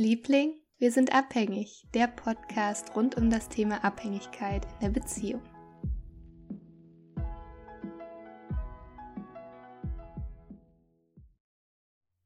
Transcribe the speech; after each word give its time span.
Liebling, 0.00 0.54
wir 0.78 0.92
sind 0.92 1.12
abhängig, 1.12 1.86
der 1.92 2.06
Podcast 2.06 2.96
rund 2.96 3.18
um 3.18 3.28
das 3.28 3.50
Thema 3.50 3.84
Abhängigkeit 3.84 4.64
in 4.64 4.80
der 4.80 4.88
Beziehung. 4.98 5.42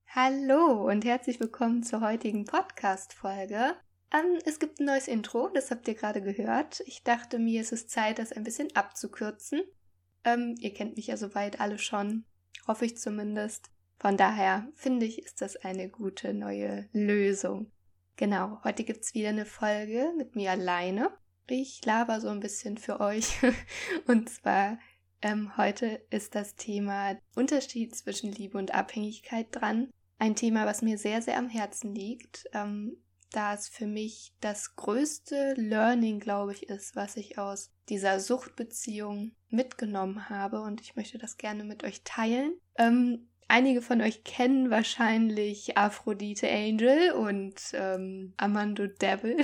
Hallo 0.06 0.88
und 0.88 1.04
herzlich 1.04 1.40
willkommen 1.40 1.82
zur 1.82 2.00
heutigen 2.00 2.44
Podcast-Folge. 2.44 3.74
Ähm, 4.12 4.38
es 4.44 4.60
gibt 4.60 4.78
ein 4.78 4.86
neues 4.86 5.08
Intro, 5.08 5.48
das 5.48 5.72
habt 5.72 5.88
ihr 5.88 5.94
gerade 5.96 6.22
gehört. 6.22 6.78
Ich 6.86 7.02
dachte 7.02 7.40
mir, 7.40 7.60
es 7.60 7.72
ist 7.72 7.90
Zeit, 7.90 8.20
das 8.20 8.30
ein 8.30 8.44
bisschen 8.44 8.68
abzukürzen. 8.76 9.62
Ähm, 10.22 10.54
ihr 10.60 10.72
kennt 10.72 10.94
mich 10.94 11.08
ja 11.08 11.16
soweit 11.16 11.58
alle 11.58 11.80
schon, 11.80 12.24
hoffe 12.68 12.84
ich 12.84 12.96
zumindest. 12.98 13.73
Von 14.04 14.18
daher 14.18 14.68
finde 14.74 15.06
ich, 15.06 15.24
ist 15.24 15.40
das 15.40 15.56
eine 15.56 15.88
gute 15.88 16.34
neue 16.34 16.90
Lösung. 16.92 17.70
Genau, 18.16 18.62
heute 18.62 18.84
gibt 18.84 19.02
es 19.02 19.14
wieder 19.14 19.30
eine 19.30 19.46
Folge 19.46 20.12
mit 20.18 20.36
mir 20.36 20.50
alleine. 20.50 21.10
Ich 21.48 21.82
laber 21.86 22.20
so 22.20 22.28
ein 22.28 22.40
bisschen 22.40 22.76
für 22.76 23.00
euch. 23.00 23.38
und 24.06 24.28
zwar 24.28 24.78
ähm, 25.22 25.56
heute 25.56 26.02
ist 26.10 26.34
das 26.34 26.54
Thema 26.54 27.16
Unterschied 27.34 27.96
zwischen 27.96 28.30
Liebe 28.30 28.58
und 28.58 28.74
Abhängigkeit 28.74 29.46
dran. 29.50 29.88
Ein 30.18 30.36
Thema, 30.36 30.66
was 30.66 30.82
mir 30.82 30.98
sehr, 30.98 31.22
sehr 31.22 31.38
am 31.38 31.48
Herzen 31.48 31.94
liegt, 31.94 32.44
ähm, 32.52 32.98
da 33.32 33.54
es 33.54 33.68
für 33.68 33.86
mich 33.86 34.34
das 34.42 34.76
größte 34.76 35.54
Learning, 35.56 36.20
glaube 36.20 36.52
ich, 36.52 36.68
ist, 36.68 36.94
was 36.94 37.16
ich 37.16 37.38
aus 37.38 37.72
dieser 37.88 38.20
Suchtbeziehung 38.20 39.32
mitgenommen 39.48 40.28
habe 40.28 40.60
und 40.60 40.82
ich 40.82 40.94
möchte 40.94 41.16
das 41.16 41.38
gerne 41.38 41.64
mit 41.64 41.84
euch 41.84 42.02
teilen. 42.04 42.52
Ähm, 42.76 43.28
einige 43.48 43.82
von 43.82 44.00
euch 44.00 44.24
kennen 44.24 44.70
wahrscheinlich 44.70 45.76
Aphrodite 45.76 46.50
Angel 46.50 47.12
und 47.12 47.54
ähm, 47.74 48.34
Amando 48.36 48.86
Devil 48.86 49.36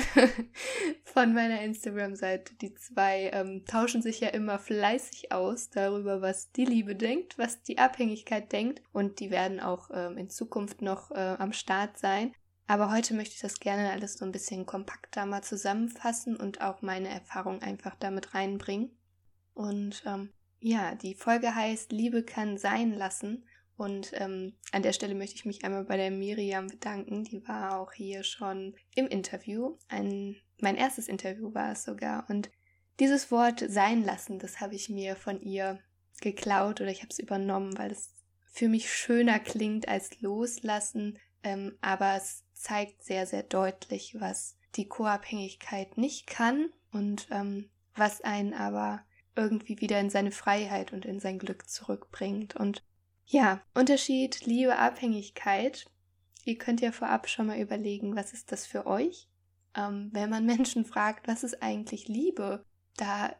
von 1.04 1.34
meiner 1.34 1.62
Instagram-Seite. 1.62 2.54
Die 2.54 2.74
zwei 2.74 3.30
ähm, 3.32 3.64
tauschen 3.66 4.02
sich 4.02 4.20
ja 4.20 4.28
immer 4.28 4.58
fleißig 4.58 5.32
aus 5.32 5.70
darüber, 5.70 6.22
was 6.22 6.52
die 6.52 6.64
Liebe 6.64 6.94
denkt, 6.94 7.38
was 7.38 7.62
die 7.62 7.78
Abhängigkeit 7.78 8.52
denkt 8.52 8.82
und 8.92 9.20
die 9.20 9.30
werden 9.30 9.60
auch 9.60 9.90
ähm, 9.92 10.18
in 10.18 10.30
Zukunft 10.30 10.82
noch 10.82 11.10
äh, 11.10 11.36
am 11.38 11.52
Start 11.52 11.98
sein. 11.98 12.32
Aber 12.66 12.92
heute 12.92 13.14
möchte 13.14 13.34
ich 13.34 13.40
das 13.40 13.58
gerne 13.58 13.90
alles 13.90 14.14
so 14.14 14.24
ein 14.24 14.30
bisschen 14.30 14.64
kompakter 14.64 15.26
mal 15.26 15.42
zusammenfassen 15.42 16.36
und 16.36 16.60
auch 16.60 16.82
meine 16.82 17.08
Erfahrung 17.08 17.62
einfach 17.62 17.96
damit 17.96 18.32
reinbringen. 18.32 18.96
Und 19.54 20.04
ähm, 20.06 20.30
ja, 20.60 20.94
die 20.94 21.14
Folge 21.14 21.54
heißt 21.54 21.90
Liebe 21.90 22.22
kann 22.22 22.58
sein 22.58 22.92
lassen. 22.92 23.44
Und 23.80 24.12
ähm, 24.16 24.52
an 24.72 24.82
der 24.82 24.92
Stelle 24.92 25.14
möchte 25.14 25.36
ich 25.36 25.46
mich 25.46 25.64
einmal 25.64 25.84
bei 25.84 25.96
der 25.96 26.10
Miriam 26.10 26.66
bedanken. 26.66 27.24
Die 27.24 27.48
war 27.48 27.80
auch 27.80 27.94
hier 27.94 28.24
schon 28.24 28.74
im 28.94 29.06
Interview. 29.06 29.78
Ein, 29.88 30.36
mein 30.58 30.76
erstes 30.76 31.08
Interview 31.08 31.54
war 31.54 31.72
es 31.72 31.84
sogar. 31.84 32.28
Und 32.28 32.50
dieses 32.98 33.30
Wort 33.30 33.64
sein 33.66 34.04
lassen, 34.04 34.38
das 34.38 34.60
habe 34.60 34.74
ich 34.74 34.90
mir 34.90 35.16
von 35.16 35.40
ihr 35.40 35.78
geklaut 36.20 36.82
oder 36.82 36.90
ich 36.90 36.98
habe 36.98 37.08
es 37.08 37.18
übernommen, 37.18 37.78
weil 37.78 37.90
es 37.90 38.12
für 38.52 38.68
mich 38.68 38.92
schöner 38.92 39.38
klingt 39.38 39.88
als 39.88 40.20
loslassen. 40.20 41.18
Ähm, 41.42 41.78
aber 41.80 42.16
es 42.16 42.44
zeigt 42.52 43.02
sehr, 43.02 43.24
sehr 43.24 43.44
deutlich, 43.44 44.14
was 44.20 44.58
die 44.76 44.88
Co-Abhängigkeit 44.88 45.96
nicht 45.96 46.26
kann 46.26 46.68
und 46.92 47.28
ähm, 47.30 47.70
was 47.94 48.20
einen 48.20 48.52
aber 48.52 49.06
irgendwie 49.36 49.80
wieder 49.80 49.98
in 50.00 50.10
seine 50.10 50.32
Freiheit 50.32 50.92
und 50.92 51.06
in 51.06 51.18
sein 51.18 51.38
Glück 51.38 51.66
zurückbringt. 51.66 52.56
Und 52.56 52.84
ja, 53.30 53.62
Unterschied, 53.74 54.44
Liebe, 54.44 54.76
Abhängigkeit. 54.76 55.86
Ihr 56.44 56.58
könnt 56.58 56.80
ja 56.80 56.92
vorab 56.92 57.28
schon 57.28 57.46
mal 57.46 57.58
überlegen, 57.58 58.16
was 58.16 58.32
ist 58.32 58.50
das 58.52 58.66
für 58.66 58.86
euch? 58.86 59.28
Ähm, 59.76 60.10
wenn 60.12 60.30
man 60.30 60.46
Menschen 60.46 60.84
fragt, 60.84 61.28
was 61.28 61.44
ist 61.44 61.62
eigentlich 61.62 62.08
Liebe, 62.08 62.64
da 62.96 63.34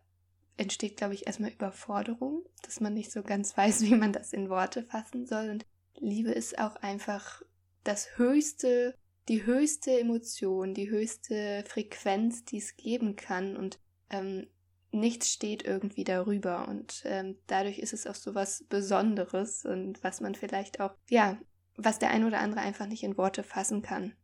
entsteht, 0.56 0.96
glaube 0.96 1.14
ich, 1.14 1.26
erstmal 1.26 1.50
Überforderung, 1.50 2.44
dass 2.62 2.80
man 2.80 2.94
nicht 2.94 3.10
so 3.10 3.22
ganz 3.22 3.56
weiß, 3.56 3.82
wie 3.82 3.96
man 3.96 4.12
das 4.12 4.32
in 4.32 4.48
Worte 4.48 4.84
fassen 4.84 5.26
soll. 5.26 5.50
Und 5.50 5.66
Liebe 5.98 6.30
ist 6.30 6.58
auch 6.58 6.76
einfach 6.76 7.42
das 7.82 8.16
höchste 8.16 8.94
die 9.30 9.46
höchste 9.46 10.00
Emotion, 10.00 10.74
die 10.74 10.90
höchste 10.90 11.62
Frequenz, 11.68 12.44
die 12.44 12.58
es 12.58 12.76
geben 12.76 13.14
kann 13.14 13.56
und 13.56 13.78
ähm, 14.10 14.48
nichts 14.92 15.30
steht 15.30 15.64
irgendwie 15.64 16.04
darüber 16.04 16.68
und 16.68 17.02
ähm, 17.04 17.36
dadurch 17.46 17.78
ist 17.78 17.92
es 17.92 18.06
auch 18.06 18.14
so 18.14 18.34
was 18.34 18.64
Besonderes 18.68 19.64
und 19.64 20.02
was 20.02 20.20
man 20.20 20.34
vielleicht 20.34 20.80
auch, 20.80 20.94
ja, 21.08 21.38
was 21.76 21.98
der 21.98 22.10
ein 22.10 22.24
oder 22.24 22.40
andere 22.40 22.60
einfach 22.60 22.86
nicht 22.86 23.02
in 23.02 23.16
Worte 23.16 23.42
fassen 23.42 23.82
kann. 23.82 24.14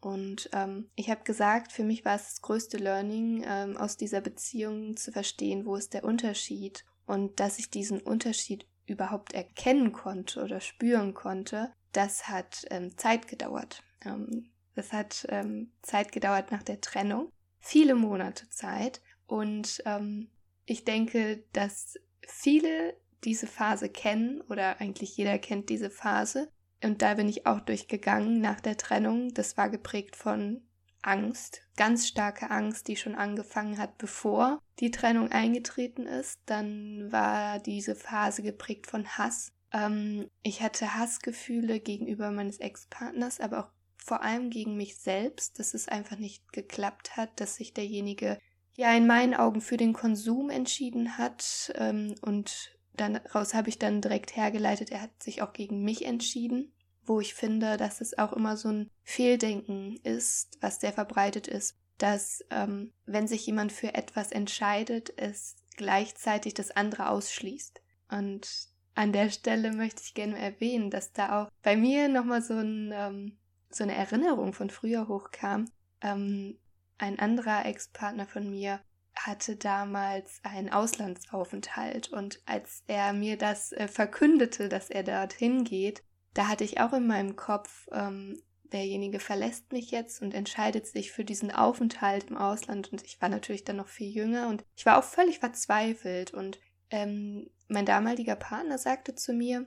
Und 0.00 0.48
ähm, 0.52 0.90
ich 0.94 1.10
habe 1.10 1.24
gesagt, 1.24 1.72
für 1.72 1.82
mich 1.82 2.04
war 2.04 2.14
es 2.14 2.24
das 2.24 2.42
größte 2.42 2.76
Learning, 2.76 3.44
ähm, 3.46 3.76
aus 3.76 3.96
dieser 3.96 4.20
Beziehung 4.20 4.96
zu 4.96 5.10
verstehen, 5.12 5.66
wo 5.66 5.74
ist 5.76 5.92
der 5.92 6.04
Unterschied 6.04 6.84
und 7.06 7.40
dass 7.40 7.58
ich 7.58 7.70
diesen 7.70 8.00
Unterschied 8.00 8.66
überhaupt 8.86 9.32
erkennen 9.32 9.92
konnte 9.92 10.42
oder 10.42 10.60
spüren 10.60 11.14
konnte, 11.14 11.72
das 11.92 12.28
hat 12.28 12.64
ähm, 12.70 12.96
Zeit 12.96 13.28
gedauert. 13.28 13.82
Ähm, 14.04 14.50
das 14.74 14.92
hat 14.92 15.26
ähm, 15.30 15.72
Zeit 15.82 16.12
gedauert 16.12 16.52
nach 16.52 16.62
der 16.62 16.80
Trennung, 16.80 17.32
viele 17.58 17.94
Monate 17.94 18.48
Zeit. 18.50 19.00
Und 19.28 19.82
ähm, 19.84 20.28
ich 20.66 20.84
denke, 20.84 21.44
dass 21.52 21.94
viele 22.26 22.96
diese 23.22 23.46
Phase 23.46 23.88
kennen 23.88 24.40
oder 24.48 24.80
eigentlich 24.80 25.16
jeder 25.16 25.38
kennt 25.38 25.68
diese 25.68 25.90
Phase. 25.90 26.50
Und 26.82 27.02
da 27.02 27.14
bin 27.14 27.28
ich 27.28 27.46
auch 27.46 27.60
durchgegangen 27.60 28.40
nach 28.40 28.60
der 28.60 28.76
Trennung. 28.76 29.32
Das 29.34 29.56
war 29.56 29.68
geprägt 29.68 30.16
von 30.16 30.62
Angst, 31.02 31.62
ganz 31.76 32.08
starke 32.08 32.50
Angst, 32.50 32.88
die 32.88 32.96
schon 32.96 33.14
angefangen 33.14 33.78
hat, 33.78 33.98
bevor 33.98 34.60
die 34.80 34.90
Trennung 34.90 35.30
eingetreten 35.30 36.06
ist. 36.06 36.40
Dann 36.46 37.10
war 37.12 37.58
diese 37.58 37.94
Phase 37.94 38.42
geprägt 38.42 38.86
von 38.86 39.06
Hass. 39.06 39.52
Ähm, 39.72 40.28
ich 40.42 40.62
hatte 40.62 40.94
Hassgefühle 40.94 41.80
gegenüber 41.80 42.30
meines 42.30 42.58
Ex-Partners, 42.58 43.40
aber 43.40 43.60
auch 43.60 43.70
vor 43.96 44.22
allem 44.22 44.48
gegen 44.50 44.76
mich 44.76 44.96
selbst, 44.96 45.58
dass 45.58 45.74
es 45.74 45.88
einfach 45.88 46.18
nicht 46.18 46.52
geklappt 46.52 47.16
hat, 47.16 47.40
dass 47.40 47.56
sich 47.56 47.74
derjenige 47.74 48.38
ja 48.78 48.96
in 48.96 49.08
meinen 49.08 49.34
Augen 49.34 49.60
für 49.60 49.76
den 49.76 49.92
Konsum 49.92 50.50
entschieden 50.50 51.18
hat 51.18 51.72
ähm, 51.74 52.14
und 52.22 52.78
daraus 52.94 53.52
habe 53.52 53.68
ich 53.68 53.78
dann 53.80 54.00
direkt 54.00 54.36
hergeleitet, 54.36 54.90
er 54.90 55.02
hat 55.02 55.20
sich 55.20 55.42
auch 55.42 55.52
gegen 55.52 55.82
mich 55.82 56.04
entschieden, 56.04 56.72
wo 57.04 57.20
ich 57.20 57.34
finde, 57.34 57.76
dass 57.76 58.00
es 58.00 58.16
auch 58.18 58.32
immer 58.32 58.56
so 58.56 58.68
ein 58.68 58.90
Fehldenken 59.02 59.96
ist, 60.04 60.58
was 60.60 60.80
sehr 60.80 60.92
verbreitet 60.92 61.48
ist, 61.48 61.76
dass 61.98 62.44
ähm, 62.50 62.92
wenn 63.04 63.26
sich 63.26 63.44
jemand 63.46 63.72
für 63.72 63.94
etwas 63.94 64.30
entscheidet, 64.30 65.12
es 65.16 65.56
gleichzeitig 65.76 66.54
das 66.54 66.70
andere 66.70 67.08
ausschließt. 67.08 67.82
Und 68.12 68.68
an 68.94 69.12
der 69.12 69.30
Stelle 69.30 69.72
möchte 69.72 70.02
ich 70.04 70.14
gerne 70.14 70.38
erwähnen, 70.38 70.90
dass 70.90 71.12
da 71.12 71.42
auch 71.42 71.50
bei 71.62 71.76
mir 71.76 72.08
nochmal 72.08 72.42
so 72.42 72.54
ein 72.54 72.92
ähm, 72.94 73.38
so 73.70 73.82
eine 73.82 73.96
Erinnerung 73.96 74.52
von 74.52 74.70
früher 74.70 75.08
hochkam. 75.08 75.64
Ähm, 76.00 76.58
ein 76.98 77.18
anderer 77.18 77.64
Ex-Partner 77.64 78.26
von 78.26 78.50
mir 78.50 78.80
hatte 79.14 79.56
damals 79.56 80.40
einen 80.42 80.70
Auslandsaufenthalt 80.70 82.08
und 82.08 82.40
als 82.46 82.84
er 82.86 83.12
mir 83.12 83.36
das 83.36 83.72
äh, 83.72 83.88
verkündete, 83.88 84.68
dass 84.68 84.90
er 84.90 85.02
dorthin 85.02 85.64
geht, 85.64 86.02
da 86.34 86.48
hatte 86.48 86.64
ich 86.64 86.80
auch 86.80 86.92
in 86.92 87.06
meinem 87.06 87.34
Kopf, 87.34 87.88
ähm, 87.92 88.40
derjenige 88.72 89.18
verlässt 89.18 89.72
mich 89.72 89.90
jetzt 89.90 90.22
und 90.22 90.34
entscheidet 90.34 90.86
sich 90.86 91.10
für 91.10 91.24
diesen 91.24 91.50
Aufenthalt 91.50 92.30
im 92.30 92.36
Ausland 92.36 92.92
und 92.92 93.02
ich 93.02 93.20
war 93.20 93.28
natürlich 93.28 93.64
dann 93.64 93.76
noch 93.76 93.88
viel 93.88 94.08
jünger 94.08 94.48
und 94.48 94.64
ich 94.76 94.86
war 94.86 94.98
auch 94.98 95.04
völlig 95.04 95.38
verzweifelt 95.38 96.32
und 96.32 96.60
ähm, 96.90 97.50
mein 97.68 97.86
damaliger 97.86 98.36
Partner 98.36 98.78
sagte 98.78 99.14
zu 99.14 99.32
mir, 99.32 99.66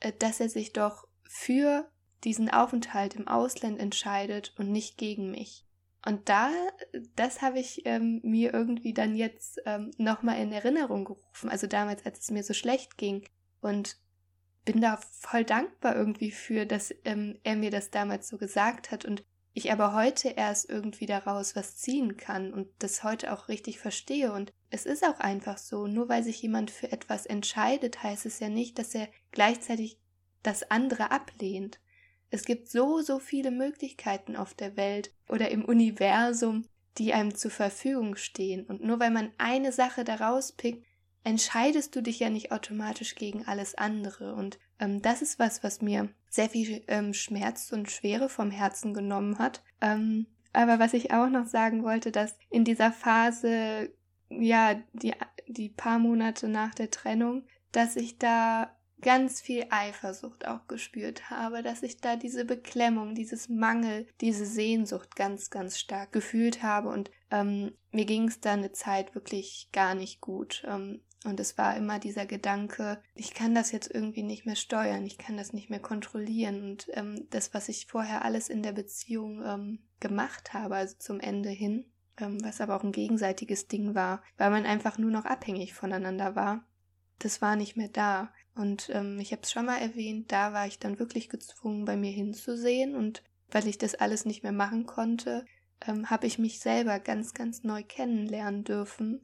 äh, 0.00 0.12
dass 0.18 0.40
er 0.40 0.48
sich 0.48 0.72
doch 0.72 1.06
für 1.22 1.90
diesen 2.24 2.50
Aufenthalt 2.50 3.14
im 3.14 3.28
Ausland 3.28 3.78
entscheidet 3.78 4.52
und 4.58 4.70
nicht 4.70 4.98
gegen 4.98 5.30
mich. 5.30 5.64
Und 6.04 6.28
da, 6.28 6.50
das 7.14 7.42
habe 7.42 7.58
ich 7.58 7.84
ähm, 7.84 8.20
mir 8.22 8.54
irgendwie 8.54 8.94
dann 8.94 9.14
jetzt 9.14 9.60
ähm, 9.66 9.90
nochmal 9.98 10.40
in 10.40 10.52
Erinnerung 10.52 11.04
gerufen. 11.04 11.50
Also 11.50 11.66
damals, 11.66 12.06
als 12.06 12.20
es 12.20 12.30
mir 12.30 12.42
so 12.42 12.54
schlecht 12.54 12.96
ging. 12.96 13.28
Und 13.60 13.98
bin 14.64 14.80
da 14.80 14.98
voll 15.10 15.44
dankbar 15.44 15.96
irgendwie 15.96 16.30
für, 16.30 16.66
dass 16.66 16.94
ähm, 17.04 17.38
er 17.42 17.56
mir 17.56 17.70
das 17.70 17.90
damals 17.90 18.28
so 18.28 18.38
gesagt 18.38 18.90
hat 18.90 19.04
und 19.04 19.24
ich 19.52 19.72
aber 19.72 19.94
heute 19.94 20.28
erst 20.28 20.70
irgendwie 20.70 21.06
daraus 21.06 21.56
was 21.56 21.76
ziehen 21.76 22.16
kann 22.16 22.52
und 22.52 22.68
das 22.78 23.02
heute 23.02 23.32
auch 23.32 23.48
richtig 23.48 23.80
verstehe. 23.80 24.32
Und 24.32 24.52
es 24.70 24.86
ist 24.86 25.04
auch 25.04 25.18
einfach 25.18 25.58
so, 25.58 25.86
nur 25.86 26.08
weil 26.08 26.22
sich 26.22 26.40
jemand 26.40 26.70
für 26.70 26.92
etwas 26.92 27.26
entscheidet, 27.26 28.02
heißt 28.02 28.26
es 28.26 28.38
ja 28.38 28.48
nicht, 28.48 28.78
dass 28.78 28.94
er 28.94 29.08
gleichzeitig 29.32 29.98
das 30.42 30.70
andere 30.70 31.10
ablehnt. 31.10 31.80
Es 32.30 32.44
gibt 32.44 32.70
so, 32.70 33.00
so 33.00 33.18
viele 33.18 33.50
Möglichkeiten 33.50 34.36
auf 34.36 34.54
der 34.54 34.76
Welt 34.76 35.12
oder 35.28 35.50
im 35.50 35.64
Universum, 35.64 36.64
die 36.98 37.12
einem 37.12 37.34
zur 37.34 37.50
Verfügung 37.50 38.16
stehen. 38.16 38.64
Und 38.64 38.82
nur 38.82 39.00
weil 39.00 39.10
man 39.10 39.32
eine 39.38 39.72
Sache 39.72 40.04
daraus 40.04 40.52
pickt, 40.52 40.86
entscheidest 41.24 41.94
du 41.94 42.02
dich 42.02 42.20
ja 42.20 42.30
nicht 42.30 42.52
automatisch 42.52 43.14
gegen 43.14 43.44
alles 43.46 43.74
andere. 43.74 44.34
Und 44.34 44.58
ähm, 44.78 45.02
das 45.02 45.22
ist 45.22 45.38
was, 45.38 45.62
was 45.62 45.82
mir 45.82 46.08
sehr 46.28 46.48
viel 46.48 46.82
ähm, 46.88 47.12
Schmerz 47.14 47.72
und 47.72 47.90
Schwere 47.90 48.28
vom 48.28 48.50
Herzen 48.50 48.94
genommen 48.94 49.38
hat. 49.38 49.62
Ähm, 49.80 50.26
aber 50.52 50.78
was 50.78 50.94
ich 50.94 51.12
auch 51.12 51.28
noch 51.28 51.46
sagen 51.46 51.84
wollte, 51.84 52.10
dass 52.10 52.36
in 52.48 52.64
dieser 52.64 52.92
Phase, 52.92 53.92
ja, 54.30 54.80
die, 54.92 55.14
die 55.46 55.68
paar 55.68 55.98
Monate 55.98 56.48
nach 56.48 56.74
der 56.74 56.90
Trennung, 56.90 57.44
dass 57.72 57.96
ich 57.96 58.18
da 58.18 58.76
ganz 59.00 59.40
viel 59.40 59.66
Eifersucht 59.70 60.46
auch 60.46 60.66
gespürt 60.68 61.30
habe, 61.30 61.62
dass 61.62 61.82
ich 61.82 62.00
da 62.00 62.16
diese 62.16 62.44
Beklemmung, 62.44 63.14
dieses 63.14 63.48
Mangel, 63.48 64.06
diese 64.20 64.46
Sehnsucht 64.46 65.16
ganz, 65.16 65.50
ganz 65.50 65.78
stark 65.78 66.12
gefühlt 66.12 66.62
habe 66.62 66.88
und 66.88 67.10
ähm, 67.30 67.72
mir 67.92 68.04
ging 68.04 68.28
es 68.28 68.40
da 68.40 68.52
eine 68.52 68.72
Zeit 68.72 69.14
wirklich 69.14 69.68
gar 69.72 69.94
nicht 69.94 70.20
gut. 70.20 70.64
Ähm, 70.66 71.00
und 71.24 71.38
es 71.38 71.58
war 71.58 71.76
immer 71.76 71.98
dieser 71.98 72.24
Gedanke, 72.24 73.02
ich 73.14 73.34
kann 73.34 73.54
das 73.54 73.72
jetzt 73.72 73.92
irgendwie 73.92 74.22
nicht 74.22 74.46
mehr 74.46 74.56
steuern, 74.56 75.04
ich 75.04 75.18
kann 75.18 75.36
das 75.36 75.52
nicht 75.52 75.68
mehr 75.68 75.80
kontrollieren. 75.80 76.62
Und 76.62 76.86
ähm, 76.94 77.26
das, 77.30 77.52
was 77.52 77.68
ich 77.68 77.86
vorher 77.86 78.24
alles 78.24 78.48
in 78.48 78.62
der 78.62 78.72
Beziehung 78.72 79.44
ähm, 79.44 79.80
gemacht 80.00 80.54
habe, 80.54 80.76
also 80.76 80.96
zum 80.98 81.20
Ende 81.20 81.50
hin, 81.50 81.84
ähm, 82.16 82.42
was 82.42 82.62
aber 82.62 82.76
auch 82.76 82.84
ein 82.84 82.92
gegenseitiges 82.92 83.68
Ding 83.68 83.94
war, 83.94 84.22
weil 84.38 84.50
man 84.50 84.64
einfach 84.64 84.96
nur 84.96 85.10
noch 85.10 85.26
abhängig 85.26 85.74
voneinander 85.74 86.36
war, 86.36 86.64
das 87.18 87.42
war 87.42 87.54
nicht 87.54 87.76
mehr 87.76 87.88
da. 87.88 88.32
Und 88.54 88.90
ähm, 88.92 89.18
ich 89.20 89.32
habe 89.32 89.42
es 89.42 89.52
schon 89.52 89.66
mal 89.66 89.78
erwähnt, 89.78 90.32
da 90.32 90.52
war 90.52 90.66
ich 90.66 90.78
dann 90.78 90.98
wirklich 90.98 91.28
gezwungen, 91.28 91.84
bei 91.84 91.96
mir 91.96 92.12
hinzusehen. 92.12 92.94
Und 92.94 93.22
weil 93.50 93.66
ich 93.66 93.78
das 93.78 93.94
alles 93.94 94.24
nicht 94.24 94.42
mehr 94.42 94.52
machen 94.52 94.86
konnte, 94.86 95.44
ähm, 95.86 96.10
habe 96.10 96.26
ich 96.26 96.38
mich 96.38 96.60
selber 96.60 96.98
ganz, 96.98 97.34
ganz 97.34 97.62
neu 97.62 97.82
kennenlernen 97.82 98.64
dürfen 98.64 99.22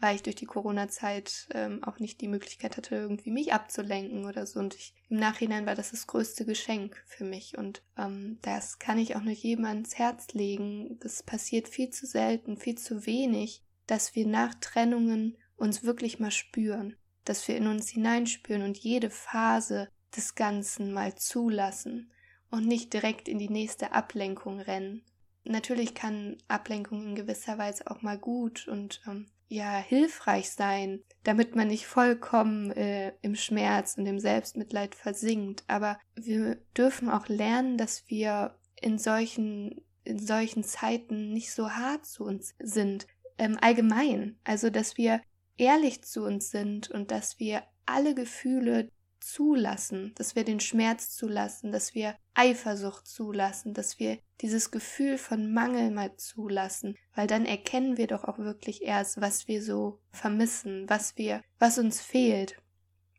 weil 0.00 0.16
ich 0.16 0.22
durch 0.22 0.36
die 0.36 0.46
Corona-Zeit 0.46 1.48
ähm, 1.52 1.82
auch 1.82 1.98
nicht 1.98 2.20
die 2.20 2.28
Möglichkeit 2.28 2.76
hatte, 2.76 2.94
irgendwie 2.94 3.30
mich 3.30 3.52
abzulenken 3.52 4.26
oder 4.26 4.46
so. 4.46 4.60
Und 4.60 4.74
ich, 4.74 4.94
im 5.08 5.18
Nachhinein 5.18 5.66
war 5.66 5.74
das 5.74 5.90
das 5.90 6.06
größte 6.06 6.44
Geschenk 6.44 7.02
für 7.06 7.24
mich. 7.24 7.58
Und 7.58 7.82
ähm, 7.96 8.38
das 8.42 8.78
kann 8.78 8.98
ich 8.98 9.16
auch 9.16 9.22
nur 9.22 9.32
jedem 9.32 9.64
ans 9.64 9.98
Herz 9.98 10.32
legen. 10.34 10.98
Das 11.00 11.22
passiert 11.22 11.68
viel 11.68 11.90
zu 11.90 12.06
selten, 12.06 12.56
viel 12.56 12.78
zu 12.78 13.06
wenig, 13.06 13.62
dass 13.86 14.14
wir 14.14 14.26
nach 14.26 14.54
Trennungen 14.54 15.36
uns 15.56 15.82
wirklich 15.82 16.20
mal 16.20 16.30
spüren, 16.30 16.94
dass 17.28 17.46
wir 17.48 17.56
in 17.56 17.66
uns 17.66 17.88
hineinspüren 17.88 18.62
und 18.62 18.78
jede 18.78 19.10
Phase 19.10 19.88
des 20.16 20.34
Ganzen 20.34 20.92
mal 20.92 21.14
zulassen 21.14 22.10
und 22.50 22.66
nicht 22.66 22.92
direkt 22.92 23.28
in 23.28 23.38
die 23.38 23.50
nächste 23.50 23.92
Ablenkung 23.92 24.60
rennen. 24.60 25.02
Natürlich 25.44 25.94
kann 25.94 26.36
Ablenkung 26.48 27.02
in 27.02 27.14
gewisser 27.14 27.58
Weise 27.58 27.90
auch 27.90 28.02
mal 28.02 28.18
gut 28.18 28.68
und 28.68 29.00
ähm, 29.06 29.26
ja 29.48 29.78
hilfreich 29.78 30.50
sein, 30.50 31.02
damit 31.24 31.56
man 31.56 31.68
nicht 31.68 31.86
vollkommen 31.86 32.70
äh, 32.72 33.12
im 33.22 33.34
Schmerz 33.34 33.96
und 33.96 34.06
im 34.06 34.18
Selbstmitleid 34.18 34.94
versinkt. 34.94 35.64
Aber 35.66 35.98
wir 36.14 36.56
dürfen 36.76 37.08
auch 37.08 37.28
lernen, 37.28 37.78
dass 37.78 38.08
wir 38.08 38.58
in 38.80 38.98
solchen 38.98 39.82
in 40.04 40.18
solchen 40.18 40.64
Zeiten 40.64 41.32
nicht 41.34 41.52
so 41.52 41.70
hart 41.70 42.06
zu 42.06 42.24
uns 42.24 42.54
sind. 42.58 43.06
Ähm, 43.36 43.58
allgemein, 43.60 44.38
also 44.42 44.70
dass 44.70 44.96
wir 44.96 45.20
ehrlich 45.58 46.02
zu 46.02 46.24
uns 46.24 46.50
sind 46.50 46.90
und 46.90 47.10
dass 47.10 47.38
wir 47.38 47.62
alle 47.86 48.14
Gefühle 48.14 48.90
zulassen, 49.20 50.12
dass 50.14 50.36
wir 50.36 50.44
den 50.44 50.60
Schmerz 50.60 51.10
zulassen, 51.10 51.72
dass 51.72 51.94
wir 51.94 52.16
Eifersucht 52.34 53.06
zulassen, 53.06 53.74
dass 53.74 53.98
wir 53.98 54.18
dieses 54.40 54.70
Gefühl 54.70 55.18
von 55.18 55.52
Mangel 55.52 55.90
mal 55.90 56.16
zulassen, 56.16 56.96
weil 57.14 57.26
dann 57.26 57.44
erkennen 57.44 57.96
wir 57.96 58.06
doch 58.06 58.24
auch 58.24 58.38
wirklich 58.38 58.82
erst, 58.82 59.20
was 59.20 59.48
wir 59.48 59.62
so 59.62 60.00
vermissen, 60.12 60.88
was 60.88 61.16
wir, 61.16 61.42
was 61.58 61.78
uns 61.78 62.00
fehlt. 62.00 62.56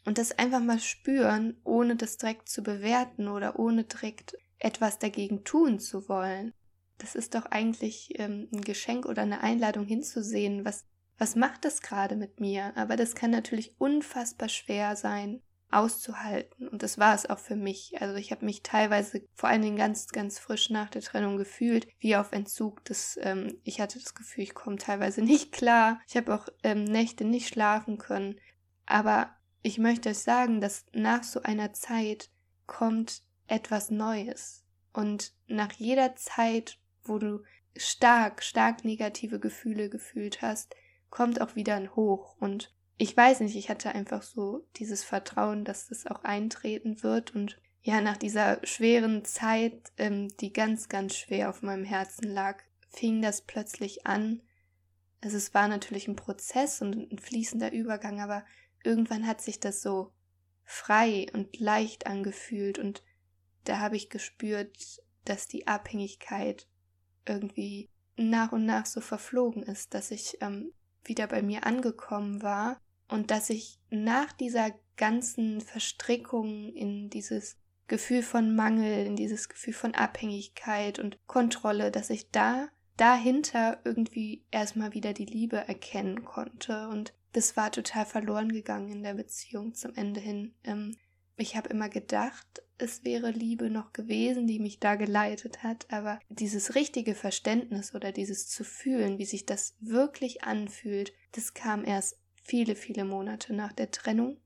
Und 0.05 0.17
das 0.17 0.31
einfach 0.31 0.61
mal 0.61 0.79
spüren, 0.79 1.57
ohne 1.63 1.95
das 1.95 2.17
direkt 2.17 2.49
zu 2.49 2.63
bewerten 2.63 3.27
oder 3.27 3.59
ohne 3.59 3.83
direkt 3.83 4.35
etwas 4.57 4.99
dagegen 4.99 5.43
tun 5.43 5.79
zu 5.79 6.07
wollen. 6.07 6.53
Das 6.97 7.15
ist 7.15 7.35
doch 7.35 7.45
eigentlich 7.45 8.17
ähm, 8.19 8.47
ein 8.51 8.61
Geschenk 8.61 9.05
oder 9.05 9.21
eine 9.21 9.41
Einladung 9.41 9.85
hinzusehen, 9.85 10.65
was, 10.65 10.85
was 11.19 11.35
macht 11.35 11.65
das 11.65 11.81
gerade 11.81 12.15
mit 12.15 12.39
mir? 12.39 12.75
Aber 12.75 12.95
das 12.95 13.13
kann 13.13 13.29
natürlich 13.29 13.75
unfassbar 13.77 14.49
schwer 14.49 14.95
sein 14.95 15.41
auszuhalten. 15.71 16.67
Und 16.67 16.81
das 16.81 16.97
war 16.97 17.13
es 17.13 17.29
auch 17.29 17.37
für 17.37 17.55
mich. 17.55 18.01
Also 18.01 18.15
ich 18.15 18.31
habe 18.31 18.45
mich 18.45 18.63
teilweise 18.63 19.21
vor 19.35 19.49
allen 19.49 19.61
Dingen 19.61 19.77
ganz, 19.77 20.07
ganz 20.07 20.39
frisch 20.39 20.69
nach 20.69 20.89
der 20.89 21.01
Trennung 21.01 21.37
gefühlt, 21.37 21.87
wie 21.99 22.15
auf 22.15 22.31
Entzug. 22.31 22.83
Das, 22.85 23.19
ähm, 23.21 23.59
ich 23.63 23.79
hatte 23.79 23.99
das 23.99 24.15
Gefühl, 24.15 24.43
ich 24.43 24.55
komme 24.55 24.77
teilweise 24.77 25.21
nicht 25.23 25.51
klar. 25.51 25.99
Ich 26.07 26.17
habe 26.17 26.33
auch 26.33 26.47
ähm, 26.63 26.85
Nächte 26.85 27.25
nicht 27.25 27.49
schlafen 27.49 27.97
können. 27.97 28.39
Aber 28.85 29.35
ich 29.61 29.77
möchte 29.77 30.09
euch 30.09 30.19
sagen, 30.19 30.61
dass 30.61 30.85
nach 30.93 31.23
so 31.23 31.43
einer 31.43 31.73
Zeit 31.73 32.31
kommt 32.65 33.21
etwas 33.47 33.91
Neues. 33.91 34.63
Und 34.93 35.33
nach 35.47 35.73
jeder 35.73 36.15
Zeit, 36.15 36.79
wo 37.03 37.19
du 37.19 37.43
stark, 37.75 38.43
stark 38.43 38.83
negative 38.83 39.39
Gefühle 39.39 39.89
gefühlt 39.89 40.41
hast, 40.41 40.75
kommt 41.09 41.41
auch 41.41 41.55
wieder 41.55 41.75
ein 41.75 41.95
Hoch. 41.95 42.35
Und 42.39 42.73
ich 42.97 43.15
weiß 43.15 43.39
nicht, 43.41 43.55
ich 43.55 43.69
hatte 43.69 43.93
einfach 43.93 44.21
so 44.21 44.65
dieses 44.75 45.03
Vertrauen, 45.03 45.65
dass 45.65 45.87
das 45.87 46.05
auch 46.07 46.23
eintreten 46.23 47.03
wird 47.03 47.35
und 47.35 47.59
ja, 47.81 48.01
nach 48.01 48.17
dieser 48.17 48.59
schweren 48.65 49.23
Zeit, 49.23 49.93
ähm, 49.97 50.27
die 50.39 50.51
ganz, 50.51 50.89
ganz 50.89 51.15
schwer 51.15 51.49
auf 51.49 51.61
meinem 51.61 51.85
Herzen 51.85 52.29
lag, 52.29 52.61
fing 52.89 53.21
das 53.21 53.41
plötzlich 53.41 54.05
an. 54.05 54.41
Also 55.21 55.37
es 55.37 55.53
war 55.53 55.67
natürlich 55.67 56.07
ein 56.07 56.15
Prozess 56.15 56.81
und 56.81 57.11
ein 57.11 57.19
fließender 57.19 57.71
Übergang, 57.71 58.19
aber 58.19 58.45
irgendwann 58.83 59.25
hat 59.25 59.41
sich 59.41 59.59
das 59.59 59.81
so 59.81 60.11
frei 60.65 61.27
und 61.33 61.59
leicht 61.59 62.05
angefühlt 62.05 62.79
und 62.79 63.03
da 63.63 63.79
habe 63.79 63.95
ich 63.95 64.09
gespürt, 64.09 65.01
dass 65.25 65.47
die 65.47 65.67
Abhängigkeit 65.67 66.67
irgendwie 67.25 67.89
nach 68.17 68.51
und 68.51 68.65
nach 68.65 68.85
so 68.85 69.01
verflogen 69.01 69.63
ist, 69.63 69.93
dass 69.93 70.11
ich 70.11 70.37
ähm, 70.41 70.73
wieder 71.03 71.27
bei 71.27 71.41
mir 71.41 71.65
angekommen 71.65 72.41
war 72.41 72.79
und 73.07 73.31
dass 73.31 73.49
ich 73.49 73.79
nach 73.89 74.31
dieser 74.33 74.71
ganzen 74.97 75.61
Verstrickung 75.61 76.73
in 76.73 77.09
dieses 77.09 77.57
Gefühl 77.87 78.21
von 78.21 78.55
Mangel, 78.55 79.05
in 79.05 79.15
dieses 79.15 79.49
Gefühl 79.49 79.73
von 79.73 79.95
Abhängigkeit 79.95 80.99
und 80.99 81.17
Kontrolle, 81.27 81.91
dass 81.91 82.09
ich 82.09 82.29
da 82.29 82.67
dahinter 82.97 83.79
irgendwie 83.83 84.43
erstmal 84.51 84.93
wieder 84.93 85.13
die 85.13 85.25
Liebe 85.25 85.57
erkennen 85.57 86.25
konnte 86.25 86.89
und 86.89 87.13
das 87.33 87.55
war 87.55 87.71
total 87.71 88.05
verloren 88.05 88.51
gegangen 88.51 88.89
in 88.89 89.03
der 89.03 89.13
Beziehung 89.13 89.73
zum 89.73 89.93
Ende 89.95 90.19
hin. 90.19 90.53
Ähm, 90.63 90.97
ich 91.37 91.55
habe 91.55 91.69
immer 91.69 91.89
gedacht, 91.89 92.61
es 92.79 93.03
wäre 93.03 93.31
Liebe 93.31 93.69
noch 93.69 93.93
gewesen, 93.93 94.47
die 94.47 94.59
mich 94.59 94.79
da 94.79 94.95
geleitet 94.95 95.63
hat, 95.63 95.85
aber 95.91 96.19
dieses 96.29 96.75
richtige 96.75 97.15
Verständnis 97.15 97.93
oder 97.93 98.11
dieses 98.11 98.47
zu 98.47 98.63
fühlen, 98.63 99.19
wie 99.19 99.25
sich 99.25 99.45
das 99.45 99.75
wirklich 99.79 100.43
anfühlt, 100.43 101.13
das 101.33 101.53
kam 101.53 101.85
erst 101.85 102.17
viele, 102.43 102.75
viele 102.75 103.05
Monate 103.05 103.53
nach 103.53 103.73
der 103.73 103.91
Trennung. 103.91 104.37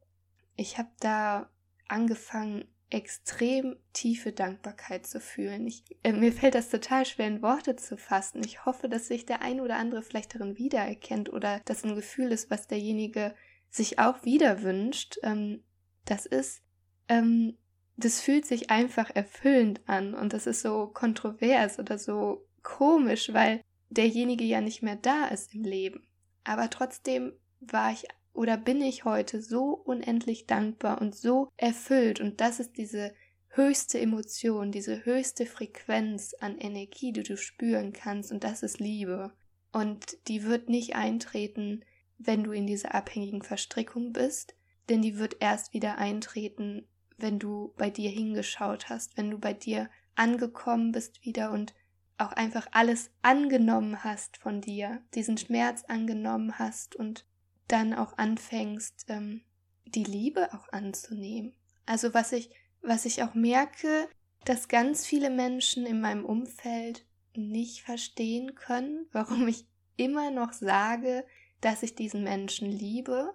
Ich 0.56 0.78
habe 0.78 0.90
da 1.00 1.50
angefangen, 1.88 2.66
extrem 2.94 3.76
tiefe 3.92 4.32
Dankbarkeit 4.32 5.08
zu 5.08 5.20
fühlen. 5.20 5.66
Ich, 5.66 5.84
äh, 6.04 6.14
mir 6.14 6.32
fällt 6.32 6.54
das 6.54 6.70
total 6.70 7.06
schwer 7.06 7.28
in 7.28 7.42
Worte 7.42 7.76
zu 7.76 7.98
fassen. 7.98 8.44
Ich 8.46 8.66
hoffe, 8.66 8.88
dass 8.88 9.08
sich 9.08 9.26
der 9.26 9.42
ein 9.42 9.62
oder 9.62 9.78
andere 9.78 10.04
vielleicht 10.04 10.36
darin 10.36 10.60
wiedererkennt 10.60 11.34
oder 11.34 11.60
das 11.66 11.84
ein 11.84 11.96
Gefühl 11.96 12.32
ist, 12.32 12.52
was 12.52 12.68
derjenige 12.68 13.34
sich 13.72 13.98
auch 13.98 14.24
wieder 14.26 14.62
wünscht. 14.62 15.18
Ähm, 15.24 15.64
das 16.06 16.28
ist, 16.28 16.62
ähm, 17.08 17.58
das 17.96 18.22
fühlt 18.22 18.46
sich 18.46 18.70
einfach 18.70 19.10
erfüllend 19.14 19.82
an 19.86 20.14
und 20.14 20.34
das 20.34 20.48
ist 20.48 20.62
so 20.62 20.88
kontrovers 20.88 21.80
oder 21.80 21.98
so 21.98 22.46
komisch, 22.64 23.34
weil 23.34 23.62
derjenige 23.90 24.44
ja 24.44 24.62
nicht 24.62 24.82
mehr 24.82 24.96
da 24.96 25.28
ist 25.28 25.54
im 25.54 25.64
Leben. 25.64 26.08
Aber 26.44 26.70
trotzdem 26.70 27.34
war 27.60 27.92
ich 27.92 28.06
oder 28.34 28.58
bin 28.58 28.82
ich 28.82 29.06
heute 29.06 29.42
so 29.42 29.74
unendlich 29.74 30.48
dankbar 30.48 31.00
und 31.00 31.16
so 31.16 31.50
erfüllt 31.56 32.20
und 32.20 32.42
das 32.42 32.60
ist 32.60 32.78
diese 32.78 33.14
höchste 33.50 34.00
Emotion, 34.00 34.72
diese 34.72 35.06
höchste 35.06 35.46
Frequenz 35.46 36.34
an 36.40 36.58
Energie, 36.58 37.12
die 37.12 37.22
du 37.22 37.38
spüren 37.38 37.94
kannst 37.94 38.32
und 38.32 38.44
das 38.44 38.64
ist 38.64 38.80
Liebe. 38.80 39.32
Und 39.72 40.18
die 40.28 40.44
wird 40.44 40.70
nicht 40.70 40.96
eintreten, 40.96 41.84
wenn 42.18 42.44
du 42.44 42.52
in 42.52 42.66
dieser 42.66 42.96
abhängigen 42.96 43.44
Verstrickung 43.44 44.12
bist, 44.12 44.56
denn 44.90 45.02
die 45.02 45.18
wird 45.18 45.38
erst 45.40 45.74
wieder 45.74 45.98
eintreten, 45.98 46.88
wenn 47.24 47.40
du 47.40 47.74
bei 47.78 47.90
dir 47.90 48.12
hingeschaut 48.12 48.90
hast, 48.90 49.18
wenn 49.18 49.32
du 49.32 49.40
bei 49.40 49.54
dir 49.54 49.90
angekommen 50.16 50.92
bist 50.92 51.26
wieder 51.26 51.52
und 51.52 51.74
auch 52.18 52.34
einfach 52.34 52.68
alles 52.72 53.10
angenommen 53.24 54.04
hast 54.04 54.38
von 54.38 54.62
dir, 54.62 55.02
diesen 55.16 55.38
Schmerz 55.38 55.84
angenommen 55.88 56.60
hast 56.60 56.96
und 56.96 57.26
dann 57.68 57.94
auch 57.94 58.18
anfängst, 58.18 59.06
ähm, 59.08 59.42
die 59.86 60.04
Liebe 60.04 60.54
auch 60.54 60.72
anzunehmen. 60.72 61.54
Also 61.86 62.14
was 62.14 62.32
ich, 62.32 62.52
was 62.82 63.06
ich 63.06 63.24
auch 63.24 63.34
merke, 63.34 64.08
dass 64.46 64.68
ganz 64.68 65.06
viele 65.06 65.30
Menschen 65.30 65.86
in 65.86 66.02
meinem 66.02 66.26
Umfeld 66.26 67.06
nicht 67.36 67.82
verstehen 67.82 68.54
können, 68.56 69.08
warum 69.12 69.48
ich 69.48 69.66
immer 69.96 70.30
noch 70.30 70.54
sage, 70.54 71.26
dass 71.62 71.84
ich 71.84 71.96
diesen 71.96 72.24
Menschen 72.24 72.70
liebe, 72.70 73.34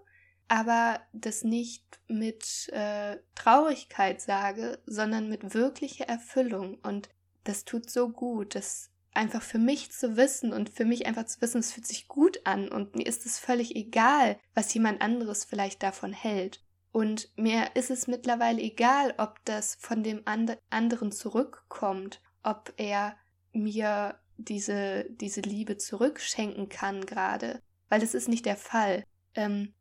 aber 0.48 1.00
das 1.12 1.44
nicht 1.44 2.00
mit 2.08 2.68
äh, 2.72 3.18
Traurigkeit 3.34 4.20
sage, 4.20 4.78
sondern 4.86 5.28
mit 5.28 5.54
wirklicher 5.54 6.08
Erfüllung. 6.08 6.78
Und 6.82 7.10
das 7.44 7.64
tut 7.64 7.90
so 7.90 8.08
gut, 8.08 8.54
das 8.54 8.90
einfach 9.12 9.42
für 9.42 9.58
mich 9.58 9.90
zu 9.92 10.16
wissen 10.16 10.52
und 10.52 10.70
für 10.70 10.84
mich 10.84 11.06
einfach 11.06 11.26
zu 11.26 11.40
wissen, 11.40 11.58
es 11.58 11.72
fühlt 11.72 11.86
sich 11.86 12.08
gut 12.08 12.40
an 12.44 12.68
und 12.68 12.94
mir 12.94 13.06
ist 13.06 13.26
es 13.26 13.38
völlig 13.38 13.74
egal, 13.74 14.38
was 14.54 14.72
jemand 14.72 15.02
anderes 15.02 15.44
vielleicht 15.44 15.82
davon 15.82 16.12
hält. 16.12 16.62
Und 16.92 17.30
mir 17.36 17.70
ist 17.74 17.90
es 17.90 18.06
mittlerweile 18.06 18.62
egal, 18.62 19.14
ob 19.18 19.44
das 19.44 19.74
von 19.74 20.02
dem 20.02 20.22
And 20.24 20.56
anderen 20.70 21.12
zurückkommt, 21.12 22.20
ob 22.42 22.72
er 22.76 23.16
mir 23.52 24.18
diese, 24.36 25.06
diese 25.10 25.40
Liebe 25.40 25.76
zurückschenken 25.76 26.68
kann 26.68 27.04
gerade, 27.04 27.60
weil 27.88 28.00
das 28.00 28.14
ist 28.14 28.28
nicht 28.28 28.46
der 28.46 28.56
Fall. 28.56 29.04
Ähm, 29.34 29.74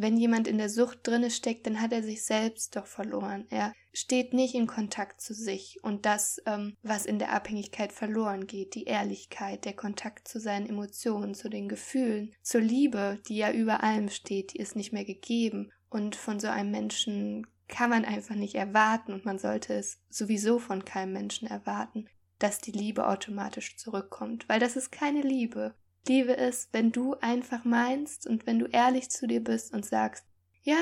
wenn 0.00 0.16
jemand 0.16 0.48
in 0.48 0.58
der 0.58 0.68
Sucht 0.68 1.00
drinne 1.02 1.30
steckt, 1.30 1.66
dann 1.66 1.80
hat 1.80 1.92
er 1.92 2.02
sich 2.02 2.24
selbst 2.24 2.76
doch 2.76 2.86
verloren. 2.86 3.46
Er 3.50 3.72
steht 3.92 4.34
nicht 4.34 4.54
in 4.54 4.66
Kontakt 4.66 5.20
zu 5.20 5.32
sich 5.32 5.78
und 5.82 6.04
das, 6.04 6.40
ähm, 6.46 6.76
was 6.82 7.06
in 7.06 7.18
der 7.18 7.32
Abhängigkeit 7.32 7.92
verloren 7.92 8.46
geht, 8.46 8.74
die 8.74 8.84
Ehrlichkeit, 8.84 9.64
der 9.64 9.74
Kontakt 9.74 10.28
zu 10.28 10.38
seinen 10.38 10.68
Emotionen, 10.68 11.34
zu 11.34 11.48
den 11.48 11.68
Gefühlen, 11.68 12.34
zur 12.42 12.60
Liebe, 12.60 13.20
die 13.28 13.36
ja 13.36 13.52
über 13.52 13.82
allem 13.82 14.08
steht, 14.08 14.54
die 14.54 14.58
ist 14.58 14.76
nicht 14.76 14.92
mehr 14.92 15.04
gegeben. 15.04 15.72
Und 15.88 16.16
von 16.16 16.40
so 16.40 16.48
einem 16.48 16.70
Menschen 16.70 17.46
kann 17.68 17.90
man 17.90 18.04
einfach 18.04 18.34
nicht 18.34 18.54
erwarten 18.54 19.12
und 19.12 19.24
man 19.24 19.38
sollte 19.38 19.74
es 19.74 19.98
sowieso 20.08 20.58
von 20.58 20.84
keinem 20.84 21.12
Menschen 21.12 21.48
erwarten, 21.48 22.06
dass 22.38 22.58
die 22.58 22.72
Liebe 22.72 23.08
automatisch 23.08 23.76
zurückkommt, 23.76 24.48
weil 24.48 24.60
das 24.60 24.76
ist 24.76 24.92
keine 24.92 25.22
Liebe. 25.22 25.74
Liebe 26.08 26.32
ist, 26.32 26.72
wenn 26.72 26.92
du 26.92 27.14
einfach 27.20 27.64
meinst 27.64 28.26
und 28.26 28.46
wenn 28.46 28.58
du 28.58 28.66
ehrlich 28.66 29.10
zu 29.10 29.26
dir 29.26 29.42
bist 29.42 29.72
und 29.72 29.84
sagst, 29.84 30.24
ja, 30.62 30.78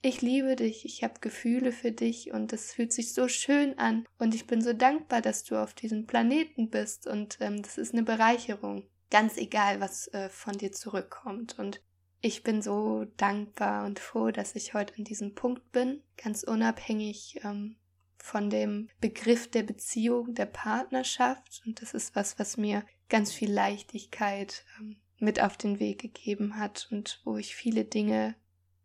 ich 0.00 0.22
liebe 0.22 0.54
dich, 0.54 0.84
ich 0.84 1.02
habe 1.02 1.20
Gefühle 1.20 1.72
für 1.72 1.90
dich 1.90 2.32
und 2.32 2.52
es 2.52 2.72
fühlt 2.72 2.92
sich 2.92 3.14
so 3.14 3.26
schön 3.28 3.78
an 3.78 4.06
und 4.18 4.34
ich 4.34 4.46
bin 4.46 4.62
so 4.62 4.72
dankbar, 4.72 5.20
dass 5.20 5.42
du 5.44 5.60
auf 5.60 5.74
diesem 5.74 6.06
Planeten 6.06 6.70
bist 6.70 7.06
und 7.06 7.38
ähm, 7.40 7.62
das 7.62 7.78
ist 7.78 7.94
eine 7.94 8.04
Bereicherung. 8.04 8.84
Ganz 9.10 9.36
egal, 9.36 9.80
was 9.80 10.06
äh, 10.08 10.28
von 10.28 10.56
dir 10.56 10.70
zurückkommt. 10.70 11.58
Und 11.58 11.82
ich 12.20 12.42
bin 12.42 12.62
so 12.62 13.06
dankbar 13.16 13.86
und 13.86 13.98
froh, 13.98 14.30
dass 14.30 14.54
ich 14.54 14.74
heute 14.74 14.94
an 14.98 15.04
diesem 15.04 15.34
Punkt 15.34 15.72
bin, 15.72 16.02
ganz 16.16 16.42
unabhängig 16.44 17.40
ähm, 17.42 17.76
von 18.18 18.50
dem 18.50 18.88
Begriff 19.00 19.50
der 19.50 19.62
Beziehung, 19.62 20.34
der 20.34 20.46
Partnerschaft. 20.46 21.62
Und 21.64 21.80
das 21.80 21.94
ist 21.94 22.14
was, 22.14 22.38
was 22.38 22.56
mir 22.56 22.84
ganz 23.08 23.32
viel 23.32 23.50
Leichtigkeit 23.50 24.64
ähm, 24.78 24.96
mit 25.18 25.40
auf 25.40 25.56
den 25.56 25.80
Weg 25.80 26.00
gegeben 26.00 26.58
hat 26.58 26.88
und 26.90 27.20
wo 27.24 27.36
ich 27.36 27.54
viele 27.54 27.84
Dinge 27.84 28.34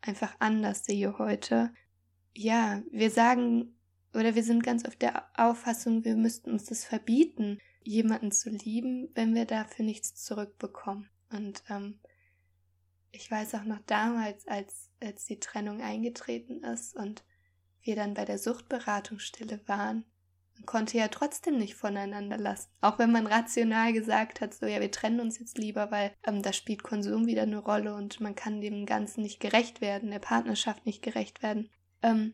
einfach 0.01 0.36
anders 0.39 0.86
sehe 0.86 1.18
heute. 1.18 1.74
Ja, 2.34 2.82
wir 2.92 3.12
sagen 3.12 3.75
oder 4.13 4.36
wir 4.36 4.44
sind 4.44 4.63
ganz 4.63 4.86
auf 4.86 4.96
der 4.96 5.25
Auffassung, 5.36 6.03
wir 6.03 6.15
müssten 6.15 6.51
uns 6.51 6.65
das 6.65 6.86
verbieten, 6.86 7.60
jemanden 7.84 8.32
zu 8.32 8.50
lieben, 8.50 9.10
wenn 9.15 9.34
wir 9.34 9.46
dafür 9.46 9.86
nichts 9.86 10.15
zurückbekommen. 10.15 11.10
Und 11.32 11.63
ähm, 11.70 12.00
ich 13.12 13.30
weiß 13.30 13.56
auch 13.56 13.63
noch 13.63 13.80
damals, 13.86 14.48
als, 14.48 14.89
als 15.01 15.25
die 15.25 15.39
Trennung 15.39 15.82
eingetreten 15.82 16.63
ist 16.63 16.96
und 16.96 17.24
wir 17.82 17.96
dann 17.96 18.13
bei 18.13 18.25
der 18.25 18.38
Suchtberatungsstelle 18.38 19.62
waren, 19.68 20.06
man 20.56 20.66
konnte 20.66 20.98
ja 20.98 21.08
trotzdem 21.08 21.58
nicht 21.58 21.76
voneinander 21.76 22.38
lassen. 22.38 22.70
Auch 22.82 23.00
wenn 23.00 23.12
man 23.12 23.28
rational 23.28 23.94
gesagt 23.94 24.42
hat, 24.42 24.54
so 24.54 24.66
ja, 24.66 24.80
wir 24.80 24.92
trennen 24.92 25.20
uns 25.20 25.40
jetzt 25.40 25.58
lieber, 25.58 25.92
weil 25.92 26.12
ähm, 26.26 26.42
da 26.42 26.54
spielt 26.54 26.84
Konsum 26.84 27.26
wieder 27.26 27.44
eine 27.44 27.58
Rolle 27.58 27.96
und 27.96 28.22
man 28.22 28.36
kann 28.36 28.62
dem 28.62 28.86
Ganzen 28.86 29.22
nicht 29.22 29.40
gerecht 29.40 29.82
werden, 29.82 30.12
der 30.12 30.20
Partnerschaft 30.20 30.86
nicht 30.86 31.02
gerecht 31.02 31.44
werden. 31.44 31.70
Ähm, 32.02 32.34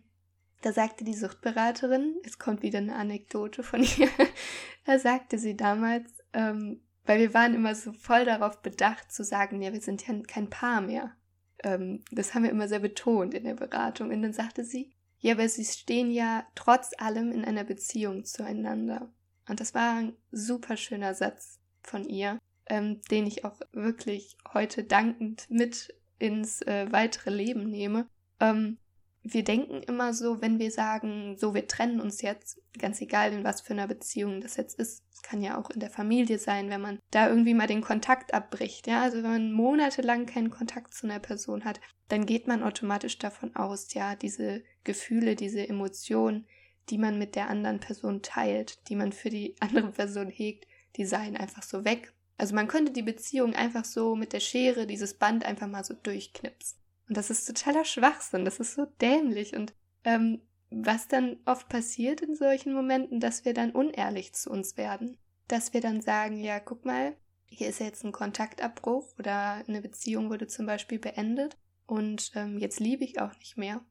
da 0.62 0.74
sagte 0.74 1.04
die 1.04 1.16
Suchtberaterin, 1.16 2.16
es 2.24 2.38
kommt 2.38 2.62
wieder 2.62 2.80
eine 2.80 2.96
Anekdote 2.96 3.64
von 3.64 3.82
ihr, 3.82 4.10
da 4.86 5.00
sagte 5.00 5.38
sie 5.38 5.56
damals, 5.56 6.12
ähm, 6.34 6.82
weil 7.06 7.20
wir 7.20 7.34
waren 7.34 7.56
immer 7.56 7.74
so 7.74 7.94
voll 7.94 8.26
darauf 8.26 8.62
bedacht 8.62 9.12
zu 9.12 9.24
sagen, 9.24 9.62
ja, 9.62 9.74
wir 9.74 9.82
sind 9.82 10.06
ja 10.08 10.14
kein 10.28 10.50
Paar 10.50 10.82
mehr. 10.82 11.16
Ähm, 11.64 12.04
das 12.12 12.34
haben 12.34 12.44
wir 12.44 12.52
immer 12.52 12.68
sehr 12.68 12.80
betont 12.80 13.34
in 13.34 13.46
der 13.46 13.56
Beratung. 13.56 14.12
Und 14.12 14.22
dann 14.22 14.34
sagte 14.34 14.64
sie, 14.64 14.94
ja, 15.20 15.34
aber 15.34 15.48
sie 15.50 15.66
stehen 15.66 16.12
ja 16.12 16.46
trotz 16.56 16.92
allem 16.98 17.32
in 17.32 17.46
einer 17.46 17.64
Beziehung 17.64 18.26
zueinander. 18.26 19.12
Und 19.48 19.60
das 19.60 19.74
war 19.74 19.96
ein 19.96 20.14
super 20.32 20.78
schöner 20.78 21.14
Satz 21.14 21.60
von 21.82 22.06
ihr, 22.06 22.40
ähm, 22.68 23.02
den 23.12 23.28
ich 23.28 23.44
auch 23.46 23.60
wirklich 23.72 24.38
heute 24.54 24.84
dankend 24.84 25.46
mit 25.50 25.94
ins 26.20 26.62
äh, 26.62 26.88
weitere 26.92 27.32
Leben 27.32 27.70
nehme. 27.70 28.08
Ähm, 28.40 28.78
wir 29.24 29.44
denken 29.44 29.84
immer 29.84 30.14
so, 30.14 30.42
wenn 30.42 30.60
wir 30.60 30.72
sagen, 30.72 31.36
so, 31.38 31.54
wir 31.54 31.68
trennen 31.68 32.00
uns 32.00 32.22
jetzt, 32.22 32.62
ganz 32.78 33.02
egal 33.02 33.34
in 33.34 33.44
was 33.44 33.62
für 33.62 33.74
einer 33.74 33.88
Beziehung 33.88 34.40
das 34.40 34.56
jetzt 34.56 34.80
ist, 34.80 35.04
es 35.14 35.22
kann 35.22 35.42
ja 35.42 35.58
auch 35.60 35.70
in 35.70 35.82
der 35.82 35.90
Familie 35.90 36.40
sein, 36.40 36.70
wenn 36.70 36.82
man 36.82 37.00
da 37.12 37.28
irgendwie 37.28 37.54
mal 37.54 37.68
den 37.68 37.82
Kontakt 37.82 38.34
abbricht, 38.34 38.88
ja, 38.88 39.02
also 39.02 39.18
wenn 39.18 39.32
man 39.32 39.52
monatelang 39.52 40.26
keinen 40.26 40.50
Kontakt 40.50 40.94
zu 40.94 41.08
einer 41.08 41.20
Person 41.20 41.66
hat, 41.66 41.82
dann 42.08 42.26
geht 42.26 42.48
man 42.48 42.64
automatisch 42.64 43.18
davon 43.18 43.56
aus, 43.56 43.94
ja, 43.94 44.16
diese 44.16 44.64
Gefühle, 44.90 45.36
diese 45.36 45.70
Emotionen, 45.70 46.48
die 46.90 46.98
man 46.98 47.20
mit 47.20 47.36
der 47.36 47.48
anderen 47.48 47.80
Person 47.80 48.24
teilt, 48.24 48.90
die 48.90 48.96
man 48.96 49.12
für 49.12 49.30
die 49.30 49.54
andere 49.60 49.92
Person 49.92 50.30
hegt, 50.30 50.66
die 50.96 51.06
seien 51.06 51.38
einfach 51.38 51.62
so 51.62 51.86
weg. 51.86 52.12
Also 52.40 52.56
man 52.56 52.68
könnte 52.68 52.92
die 52.92 53.04
Beziehung 53.04 53.54
einfach 53.54 53.86
so 53.86 54.16
mit 54.16 54.34
der 54.34 54.40
Schere, 54.40 54.88
dieses 54.88 55.14
Band 55.14 55.46
einfach 55.46 55.68
mal 55.68 55.84
so 55.84 55.94
durchknipsen. 55.94 56.80
Und 57.08 57.18
das 57.18 57.30
ist 57.30 57.46
totaler 57.46 57.86
Schwachsinn, 57.86 58.46
das 58.46 58.60
ist 58.60 58.74
so 58.74 58.86
dämlich. 59.00 59.56
Und 59.56 59.74
ähm, 60.06 60.42
was 60.72 61.08
dann 61.08 61.38
oft 61.46 61.70
passiert 61.70 62.22
in 62.22 62.36
solchen 62.36 62.74
Momenten, 62.74 63.20
dass 63.20 63.46
wir 63.46 63.54
dann 63.54 63.70
unehrlich 63.72 64.34
zu 64.34 64.50
uns 64.50 64.76
werden. 64.76 65.18
Dass 65.48 65.74
wir 65.74 65.82
dann 65.82 66.02
sagen, 66.02 66.40
ja, 66.40 66.60
guck 66.60 66.84
mal, 66.84 67.16
hier 67.46 67.70
ist 67.70 67.80
jetzt 67.80 68.04
ein 68.04 68.12
Kontaktabbruch 68.12 69.06
oder 69.20 69.64
eine 69.68 69.82
Beziehung 69.82 70.32
wurde 70.32 70.48
zum 70.48 70.66
Beispiel 70.66 70.98
beendet 70.98 71.58
und 71.86 72.32
ähm, 72.36 72.58
jetzt 72.58 72.80
liebe 72.80 73.04
ich 73.04 73.20
auch 73.20 73.36
nicht 73.38 73.58
mehr. 73.58 73.82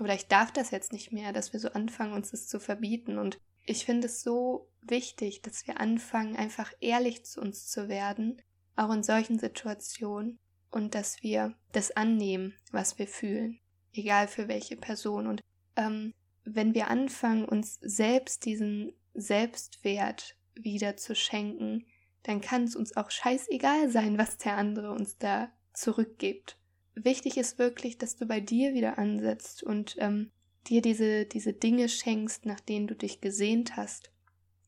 Oder 0.00 0.14
ich 0.14 0.26
darf 0.26 0.52
das 0.52 0.70
jetzt 0.70 0.92
nicht 0.92 1.12
mehr, 1.12 1.32
dass 1.32 1.52
wir 1.52 1.60
so 1.60 1.68
anfangen, 1.68 2.14
uns 2.14 2.30
das 2.32 2.48
zu 2.48 2.58
verbieten. 2.58 3.18
Und 3.18 3.38
ich 3.64 3.84
finde 3.84 4.06
es 4.06 4.22
so 4.22 4.68
wichtig, 4.82 5.42
dass 5.42 5.66
wir 5.66 5.80
anfangen, 5.80 6.36
einfach 6.36 6.72
ehrlich 6.80 7.24
zu 7.24 7.40
uns 7.40 7.68
zu 7.68 7.88
werden, 7.88 8.42
auch 8.76 8.92
in 8.92 9.02
solchen 9.02 9.38
Situationen 9.38 10.38
und 10.70 10.94
dass 10.94 11.22
wir 11.22 11.54
das 11.72 11.92
annehmen, 11.92 12.54
was 12.72 12.98
wir 12.98 13.06
fühlen, 13.06 13.60
egal 13.92 14.26
für 14.26 14.48
welche 14.48 14.76
Person. 14.76 15.28
Und 15.28 15.40
ähm, 15.76 16.12
wenn 16.44 16.74
wir 16.74 16.88
anfangen, 16.88 17.44
uns 17.44 17.78
selbst 17.80 18.44
diesen 18.44 18.92
Selbstwert 19.14 20.36
wieder 20.54 20.96
zu 20.96 21.14
schenken, 21.14 21.86
dann 22.24 22.40
kann 22.40 22.64
es 22.64 22.74
uns 22.74 22.96
auch 22.96 23.10
scheißegal 23.10 23.90
sein, 23.90 24.18
was 24.18 24.38
der 24.38 24.56
andere 24.56 24.90
uns 24.90 25.18
da 25.18 25.50
zurückgibt. 25.72 26.58
Wichtig 26.94 27.36
ist 27.36 27.58
wirklich, 27.58 27.98
dass 27.98 28.16
du 28.16 28.26
bei 28.26 28.40
dir 28.40 28.74
wieder 28.74 28.98
ansetzt 28.98 29.62
und 29.62 29.96
ähm, 29.98 30.30
dir 30.68 30.80
diese, 30.80 31.26
diese 31.26 31.52
Dinge 31.52 31.88
schenkst, 31.88 32.46
nach 32.46 32.60
denen 32.60 32.86
du 32.86 32.94
dich 32.94 33.20
gesehnt 33.20 33.76
hast. 33.76 34.10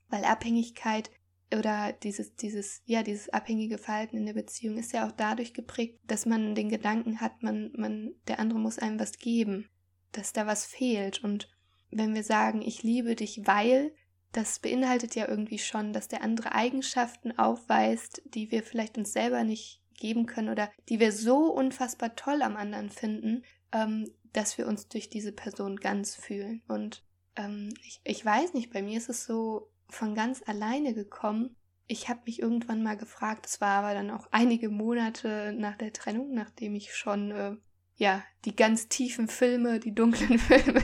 Weil 0.09 0.25
Abhängigkeit 0.25 1.11
oder 1.55 1.93
dieses, 1.93 2.35
dieses, 2.35 2.83
ja, 2.85 3.03
dieses 3.03 3.29
abhängige 3.29 3.79
Verhalten 3.79 4.17
in 4.17 4.27
der 4.27 4.35
Beziehung 4.35 4.79
ist 4.79 4.93
ja 4.93 5.07
auch 5.07 5.13
dadurch 5.13 5.55
geprägt, 5.55 6.01
dass 6.05 6.27
man 6.27 6.55
den 6.55 6.69
Gedanken 6.69 7.21
hat, 7.21 7.43
man, 7.43 7.73
man, 7.77 8.15
der 8.27 8.41
andere 8.41 8.59
muss 8.59 8.79
einem 8.79 8.99
was 8.99 9.19
geben, 9.19 9.69
dass 10.13 10.33
da 10.33 10.47
was 10.47 10.67
fehlt. 10.67 11.23
Und 11.23 11.49
wenn 11.91 12.15
wir 12.15 12.25
sagen, 12.25 12.63
ich 12.63 12.83
liebe 12.83 13.15
dich, 13.15 13.47
weil, 13.47 13.95
das 14.33 14.59
beinhaltet 14.59 15.15
ja 15.15 15.29
irgendwie 15.29 15.59
schon, 15.59 15.93
dass 15.93 16.09
der 16.09 16.23
andere 16.23 16.53
Eigenschaften 16.53 17.39
aufweist, 17.39 18.23
die 18.27 18.51
wir 18.51 18.63
vielleicht 18.63 18.99
uns 18.99 19.13
selber 19.13 19.45
nicht 19.45 19.81
geben 19.97 20.27
können 20.27 20.49
oder 20.49 20.71
die 20.89 21.01
wir 21.01 21.13
so 21.13 21.53
unfassbar 21.53 22.17
toll 22.17 22.43
am 22.43 22.57
anderen 22.57 22.91
finden, 22.91 23.45
ähm, 23.73 24.11
dass 24.33 24.59
wir 24.59 24.67
uns 24.67 24.89
durch 24.89 25.09
diese 25.09 25.33
Person 25.33 25.77
ganz 25.77 26.15
fühlen. 26.15 26.63
Und 26.69 27.05
ähm, 27.37 27.73
ich, 27.83 28.01
ich 28.05 28.25
weiß 28.25 28.55
nicht, 28.55 28.73
bei 28.73 28.83
mir 28.83 28.99
ist 28.99 29.09
es 29.09 29.25
so, 29.25 29.71
von 29.89 30.15
ganz 30.15 30.43
alleine 30.47 30.95
gekommen. 30.95 31.57
Ich 31.87 32.09
habe 32.09 32.21
mich 32.27 32.41
irgendwann 32.41 32.83
mal 32.83 32.97
gefragt, 32.97 33.47
es 33.47 33.61
war 33.61 33.85
aber 33.85 33.95
dann 33.95 34.11
auch 34.11 34.27
einige 34.33 34.69
Monate 34.69 35.55
nach 35.57 35.77
der 35.77 35.93
Trennung, 35.93 36.35
nachdem 36.35 36.75
ich 36.75 36.95
schon 36.95 37.31
äh, 37.31 37.57
ja 37.97 38.23
die 38.45 38.57
ganz 38.57 38.89
tiefen 38.89 39.29
Filme, 39.29 39.79
die 39.79 39.95
dunklen 39.95 40.39
Filme 40.39 40.83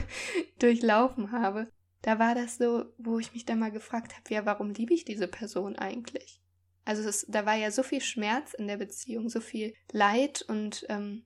durchlaufen 0.59 1.31
habe. 1.31 1.69
Da 2.01 2.19
war 2.19 2.35
das 2.35 2.57
so, 2.57 2.85
wo 2.97 3.19
ich 3.19 3.33
mich 3.33 3.45
dann 3.45 3.59
mal 3.59 3.71
gefragt 3.71 4.15
habe, 4.15 4.33
ja, 4.33 4.45
warum 4.45 4.71
liebe 4.71 4.93
ich 4.93 5.05
diese 5.05 5.27
Person 5.27 5.77
eigentlich? 5.77 6.41
Also 6.85 7.07
es, 7.07 7.25
da 7.29 7.45
war 7.45 7.55
ja 7.55 7.71
so 7.71 7.83
viel 7.83 8.01
Schmerz 8.01 8.53
in 8.53 8.67
der 8.67 8.77
Beziehung, 8.77 9.29
so 9.29 9.39
viel 9.39 9.73
Leid 9.91 10.41
und 10.41 10.85
ähm, 10.89 11.23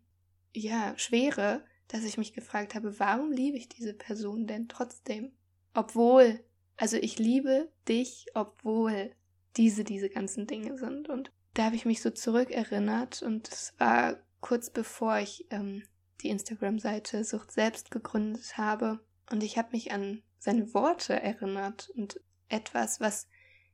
ja 0.54 0.94
Schwere, 0.98 1.66
dass 1.88 2.04
ich 2.04 2.18
mich 2.18 2.34
gefragt 2.34 2.76
habe, 2.76 3.00
warum 3.00 3.32
liebe 3.32 3.58
ich 3.58 3.70
diese 3.70 3.94
Person 3.94 4.46
denn 4.46 4.68
trotzdem, 4.68 5.32
obwohl 5.74 6.44
also 6.78 6.96
ich 6.98 7.18
liebe 7.18 7.72
dich, 7.88 8.28
obwohl 8.36 9.12
diese 9.58 9.84
diese 9.84 10.10
ganzen 10.10 10.46
Dinge 10.46 10.78
sind. 10.78 11.10
Und 11.10 11.32
da 11.56 11.66
habe 11.66 11.76
ich 11.76 11.86
mich 11.86 12.02
so 12.02 12.12
zurückerinnert 12.12 13.24
und 13.24 13.50
es 13.50 13.74
war 13.80 14.18
kurz 14.40 14.70
bevor 14.70 15.18
ich 15.18 15.48
ähm, 15.50 15.84
die 16.22 16.30
Instagram-Seite 16.30 17.24
Sucht 17.24 17.52
selbst 17.52 17.90
gegründet 17.90 18.58
habe. 18.58 19.00
Und 19.32 19.44
ich 19.44 19.58
habe 19.58 19.70
mich 19.72 19.92
an 19.92 20.22
seine 20.38 20.74
Worte 20.74 21.20
erinnert 21.20 21.90
und 21.96 22.22
etwas, 22.48 23.00
was 23.00 23.28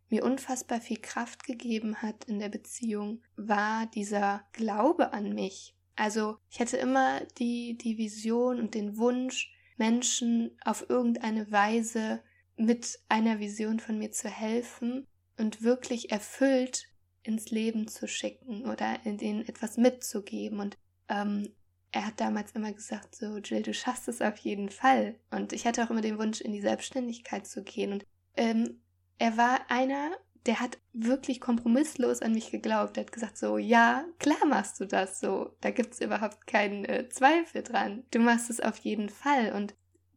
mir 0.09 0.23
unfassbar 0.23 0.81
viel 0.81 0.99
Kraft 0.99 1.43
gegeben 1.43 2.01
hat 2.01 2.25
in 2.25 2.39
der 2.39 2.49
Beziehung, 2.49 3.21
war 3.35 3.87
dieser 3.87 4.43
Glaube 4.53 5.13
an 5.13 5.33
mich. 5.33 5.75
Also 5.95 6.37
ich 6.49 6.59
hatte 6.59 6.77
immer 6.77 7.21
die, 7.37 7.77
die 7.77 7.97
Vision 7.97 8.59
und 8.59 8.73
den 8.73 8.97
Wunsch, 8.97 9.51
Menschen 9.77 10.51
auf 10.63 10.89
irgendeine 10.89 11.51
Weise 11.51 12.21
mit 12.55 12.99
einer 13.09 13.39
Vision 13.39 13.79
von 13.79 13.97
mir 13.97 14.11
zu 14.11 14.29
helfen 14.29 15.07
und 15.37 15.63
wirklich 15.63 16.11
erfüllt 16.11 16.87
ins 17.23 17.51
Leben 17.51 17.87
zu 17.87 18.07
schicken 18.07 18.65
oder 18.69 18.99
denen 19.05 19.47
etwas 19.47 19.77
mitzugeben. 19.77 20.59
Und 20.59 20.77
ähm, 21.09 21.49
er 21.91 22.07
hat 22.07 22.19
damals 22.19 22.51
immer 22.51 22.73
gesagt, 22.73 23.15
so 23.15 23.37
Jill, 23.37 23.61
du 23.61 23.73
schaffst 23.73 24.07
es 24.07 24.21
auf 24.21 24.37
jeden 24.37 24.69
Fall. 24.69 25.15
Und 25.31 25.53
ich 25.53 25.65
hatte 25.65 25.83
auch 25.83 25.89
immer 25.89 26.01
den 26.01 26.19
Wunsch, 26.19 26.41
in 26.41 26.51
die 26.51 26.61
Selbstständigkeit 26.61 27.47
zu 27.47 27.63
gehen. 27.63 27.93
Und 27.93 28.05
ähm, 28.35 28.81
er 29.19 29.37
war 29.37 29.59
einer, 29.69 30.11
der 30.45 30.59
hat 30.59 30.77
wirklich 30.91 31.39
kompromisslos 31.39 32.21
an 32.21 32.33
mich 32.33 32.51
geglaubt. 32.51 32.97
Er 32.97 33.05
hat 33.05 33.11
gesagt, 33.11 33.37
so, 33.37 33.57
ja, 33.57 34.05
klar 34.19 34.45
machst 34.45 34.79
du 34.79 34.85
das 34.85 35.19
so. 35.19 35.55
Da 35.61 35.71
gibt 35.71 35.93
es 35.93 36.01
überhaupt 36.01 36.47
keinen 36.47 36.85
äh, 36.85 37.07
Zweifel 37.09 37.63
dran. 37.63 38.03
Du 38.11 38.19
machst 38.19 38.49
es 38.49 38.59
auf 38.59 38.77
jeden 38.79 39.09
Fall. 39.09 39.53
Und 39.53 39.73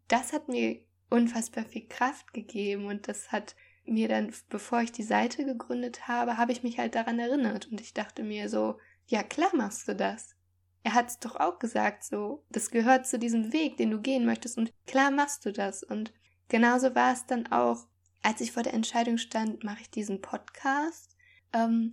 das 0.08 0.32
hat 0.32 0.48
mir 0.48 0.80
unfassbar 1.10 1.64
viel 1.64 1.86
Kraft 1.86 2.32
gegeben 2.32 2.86
und 2.86 3.08
das 3.08 3.30
hat 3.30 3.54
mir 3.84 4.08
dann, 4.08 4.32
bevor 4.48 4.80
ich 4.80 4.92
die 4.92 5.02
Seite 5.02 5.44
gegründet 5.44 6.08
habe, 6.08 6.36
habe 6.36 6.52
ich 6.52 6.62
mich 6.62 6.78
halt 6.78 6.94
daran 6.94 7.18
erinnert 7.18 7.70
und 7.70 7.80
ich 7.80 7.94
dachte 7.94 8.24
mir 8.24 8.48
so, 8.48 8.78
ja 9.06 9.22
klar 9.22 9.50
machst 9.54 9.86
du 9.86 9.94
das. 9.94 10.34
Er 10.82 10.94
hat 10.94 11.08
es 11.08 11.18
doch 11.18 11.36
auch 11.36 11.58
gesagt, 11.58 12.04
so, 12.04 12.44
das 12.50 12.70
gehört 12.70 13.06
zu 13.06 13.18
diesem 13.18 13.52
Weg, 13.52 13.76
den 13.76 13.90
du 13.90 14.00
gehen 14.00 14.24
möchtest 14.24 14.58
und 14.58 14.72
klar 14.86 15.10
machst 15.10 15.44
du 15.46 15.52
das. 15.52 15.82
Und 15.82 16.12
genauso 16.48 16.94
war 16.94 17.12
es 17.12 17.26
dann 17.26 17.46
auch, 17.48 17.86
als 18.26 18.40
ich 18.40 18.50
vor 18.50 18.64
der 18.64 18.74
Entscheidung 18.74 19.18
stand, 19.18 19.62
mache 19.62 19.82
ich 19.82 19.90
diesen 19.90 20.20
Podcast. 20.20 21.16
Ähm, 21.52 21.92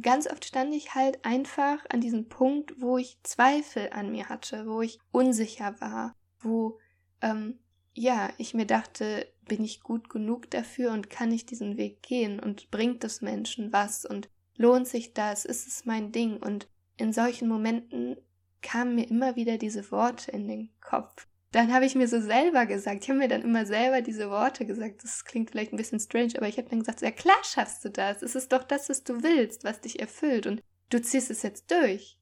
ganz 0.00 0.28
oft 0.30 0.44
stand 0.44 0.72
ich 0.72 0.94
halt 0.94 1.24
einfach 1.24 1.84
an 1.88 2.00
diesem 2.00 2.28
Punkt, 2.28 2.80
wo 2.80 2.98
ich 2.98 3.18
Zweifel 3.24 3.90
an 3.90 4.12
mir 4.12 4.28
hatte, 4.28 4.68
wo 4.68 4.80
ich 4.80 5.00
unsicher 5.10 5.74
war, 5.80 6.14
wo 6.38 6.78
ähm, 7.20 7.58
ja, 7.94 8.30
ich 8.38 8.54
mir 8.54 8.64
dachte, 8.64 9.26
bin 9.48 9.64
ich 9.64 9.82
gut 9.82 10.08
genug 10.08 10.48
dafür 10.52 10.92
und 10.92 11.10
kann 11.10 11.32
ich 11.32 11.46
diesen 11.46 11.76
Weg 11.76 12.00
gehen 12.00 12.38
und 12.38 12.70
bringt 12.70 13.02
es 13.02 13.20
Menschen 13.20 13.72
was 13.72 14.06
und 14.06 14.30
lohnt 14.56 14.86
sich 14.86 15.14
das, 15.14 15.44
ist 15.44 15.66
es 15.66 15.84
mein 15.84 16.12
Ding 16.12 16.36
und 16.36 16.68
in 16.96 17.12
solchen 17.12 17.48
Momenten 17.48 18.16
kamen 18.62 18.94
mir 18.94 19.10
immer 19.10 19.34
wieder 19.34 19.58
diese 19.58 19.90
Worte 19.90 20.30
in 20.30 20.46
den 20.46 20.70
Kopf. 20.80 21.26
Dann 21.52 21.72
habe 21.72 21.84
ich 21.84 21.96
mir 21.96 22.06
so 22.06 22.20
selber 22.20 22.66
gesagt, 22.66 23.02
ich 23.02 23.10
habe 23.10 23.18
mir 23.18 23.28
dann 23.28 23.42
immer 23.42 23.66
selber 23.66 24.02
diese 24.02 24.30
Worte 24.30 24.66
gesagt. 24.66 25.02
Das 25.02 25.24
klingt 25.24 25.50
vielleicht 25.50 25.72
ein 25.72 25.76
bisschen 25.76 25.98
strange, 25.98 26.34
aber 26.36 26.46
ich 26.46 26.58
habe 26.58 26.68
dann 26.68 26.78
gesagt, 26.78 27.02
ja 27.02 27.10
klar 27.10 27.42
schaffst 27.42 27.84
du 27.84 27.90
das. 27.90 28.22
Es 28.22 28.36
ist 28.36 28.52
doch 28.52 28.62
das, 28.62 28.88
was 28.88 29.02
du 29.02 29.22
willst, 29.22 29.64
was 29.64 29.80
dich 29.80 29.98
erfüllt 29.98 30.46
und 30.46 30.62
du 30.90 31.02
ziehst 31.02 31.30
es 31.30 31.42
jetzt 31.42 31.70
durch. 31.70 32.18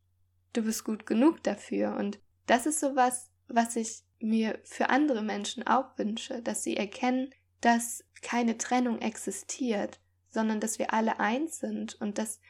Du 0.54 0.62
bist 0.62 0.85
gut 0.85 1.04
genug 1.04 1.42
dafür 1.42 1.97
und 1.97 2.18
das 2.47 2.64
ist 2.64 2.80
sowas, 2.80 3.30
was 3.49 3.76
ich 3.76 4.02
mir 4.20 4.58
für 4.64 4.88
andere 4.88 5.23
Menschen 5.23 5.66
auch 5.66 5.97
wünsche, 5.99 6.42
dass 6.42 6.62
sie 6.62 6.76
erkennen, 6.76 7.30
dass 7.61 8.04
keine 8.23 8.56
Trennung 8.56 9.00
existiert, 9.00 10.00
sondern 10.30 10.61
dass 10.61 10.78
wir 10.78 10.92
alle 10.92 11.20
eins 11.20 11.58
sind 11.58 12.00
und 12.00 12.18
dass 12.18 12.40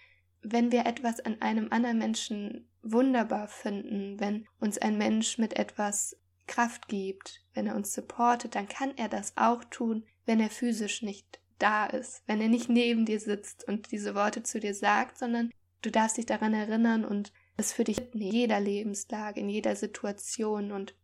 wenn 0.42 0.70
wir 0.70 0.86
etwas 0.86 1.20
an 1.20 1.42
einem 1.42 1.68
anderen 1.70 1.98
Menschen 1.98 2.68
wunderbar 2.82 3.48
finden, 3.48 4.20
wenn 4.20 4.46
uns 4.60 4.78
ein 4.78 4.96
Mensch 4.96 5.38
mit 5.38 5.58
etwas 5.58 6.16
Kraft 6.48 6.88
gibt, 6.88 7.44
wenn 7.54 7.68
er 7.68 7.76
uns 7.76 7.94
supportet, 7.94 8.56
dann 8.56 8.68
kann 8.68 8.96
er 8.96 9.08
das 9.08 9.36
auch 9.36 9.62
tun, 9.64 10.04
wenn 10.26 10.40
er 10.40 10.50
physisch 10.50 11.02
nicht 11.02 11.38
da 11.58 11.86
ist, 11.86 12.22
wenn 12.26 12.40
er 12.40 12.48
nicht 12.48 12.68
neben 12.68 13.04
dir 13.04 13.20
sitzt 13.20 13.66
und 13.68 13.92
diese 13.92 14.14
Worte 14.14 14.42
zu 14.42 14.58
dir 14.58 14.74
sagt, 14.74 15.18
sondern 15.18 15.50
du 15.82 15.90
darfst 15.90 16.16
dich 16.16 16.26
daran 16.26 16.54
erinnern 16.54 17.04
und 17.04 17.32
es 17.56 17.72
für 17.72 17.84
dich 17.84 18.14
in 18.14 18.20
jeder 18.20 18.60
Lebenslage, 18.60 19.40
in 19.40 19.48
jeder 19.48 19.76
Situation 19.76 20.72
und 20.72 20.94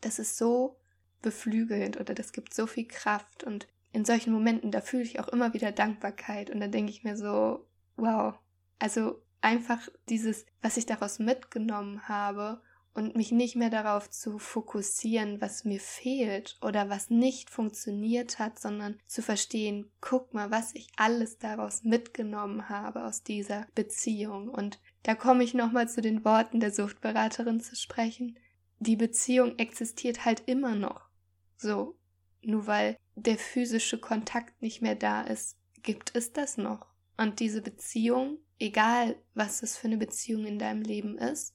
das 0.00 0.18
ist 0.18 0.36
so 0.36 0.78
beflügelnd 1.22 1.98
oder 1.98 2.14
das 2.14 2.32
gibt 2.32 2.54
so 2.54 2.66
viel 2.66 2.86
Kraft 2.86 3.44
und 3.44 3.66
in 3.92 4.04
solchen 4.04 4.32
Momenten, 4.32 4.70
da 4.70 4.80
fühle 4.80 5.02
ich 5.02 5.20
auch 5.20 5.28
immer 5.28 5.54
wieder 5.54 5.72
Dankbarkeit 5.72 6.50
und 6.50 6.60
da 6.60 6.68
denke 6.68 6.90
ich 6.90 7.02
mir 7.02 7.16
so, 7.16 7.66
wow, 7.96 8.34
also 8.78 9.22
einfach 9.40 9.80
dieses, 10.08 10.44
was 10.60 10.76
ich 10.76 10.86
daraus 10.86 11.18
mitgenommen 11.18 12.08
habe 12.08 12.60
und 12.96 13.14
mich 13.14 13.30
nicht 13.30 13.56
mehr 13.56 13.70
darauf 13.70 14.10
zu 14.10 14.38
fokussieren, 14.38 15.40
was 15.40 15.64
mir 15.64 15.80
fehlt 15.80 16.56
oder 16.62 16.88
was 16.88 17.10
nicht 17.10 17.50
funktioniert 17.50 18.38
hat, 18.38 18.58
sondern 18.58 18.98
zu 19.06 19.22
verstehen, 19.22 19.90
guck 20.00 20.34
mal, 20.34 20.50
was 20.50 20.74
ich 20.74 20.88
alles 20.96 21.38
daraus 21.38 21.84
mitgenommen 21.84 22.68
habe 22.68 23.04
aus 23.04 23.22
dieser 23.22 23.66
Beziehung. 23.74 24.48
Und 24.48 24.80
da 25.02 25.14
komme 25.14 25.44
ich 25.44 25.54
nochmal 25.54 25.88
zu 25.88 26.00
den 26.00 26.24
Worten 26.24 26.58
der 26.58 26.72
Suchtberaterin 26.72 27.60
zu 27.60 27.76
sprechen 27.76 28.38
die 28.78 28.96
Beziehung 28.96 29.58
existiert 29.58 30.24
halt 30.24 30.42
immer 30.46 30.74
noch. 30.74 31.08
So, 31.56 31.96
nur 32.42 32.66
weil 32.66 32.98
der 33.14 33.38
physische 33.38 33.98
Kontakt 33.98 34.60
nicht 34.60 34.82
mehr 34.82 34.94
da 34.94 35.22
ist, 35.22 35.56
gibt 35.82 36.14
es 36.14 36.32
das 36.32 36.58
noch. 36.58 36.86
Und 37.16 37.40
diese 37.40 37.62
Beziehung, 37.62 38.38
egal 38.58 39.16
was 39.34 39.60
das 39.60 39.78
für 39.78 39.86
eine 39.86 39.96
Beziehung 39.96 40.44
in 40.44 40.58
deinem 40.58 40.82
Leben 40.82 41.16
ist, 41.16 41.54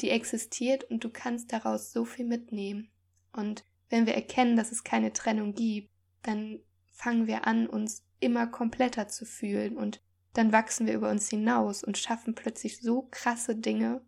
die 0.00 0.10
existiert 0.10 0.84
und 0.84 1.04
du 1.04 1.10
kannst 1.10 1.52
daraus 1.52 1.92
so 1.92 2.04
viel 2.04 2.26
mitnehmen. 2.26 2.90
Und 3.32 3.64
wenn 3.90 4.06
wir 4.06 4.14
erkennen, 4.14 4.56
dass 4.56 4.72
es 4.72 4.84
keine 4.84 5.12
Trennung 5.12 5.54
gibt, 5.54 5.90
dann 6.22 6.60
fangen 6.92 7.26
wir 7.26 7.46
an, 7.46 7.66
uns 7.66 8.04
immer 8.20 8.46
kompletter 8.46 9.08
zu 9.08 9.24
fühlen 9.26 9.76
und 9.76 10.00
dann 10.32 10.52
wachsen 10.52 10.86
wir 10.86 10.94
über 10.94 11.10
uns 11.10 11.28
hinaus 11.28 11.84
und 11.84 11.98
schaffen 11.98 12.34
plötzlich 12.34 12.80
so 12.80 13.06
krasse 13.10 13.54
Dinge, 13.54 14.02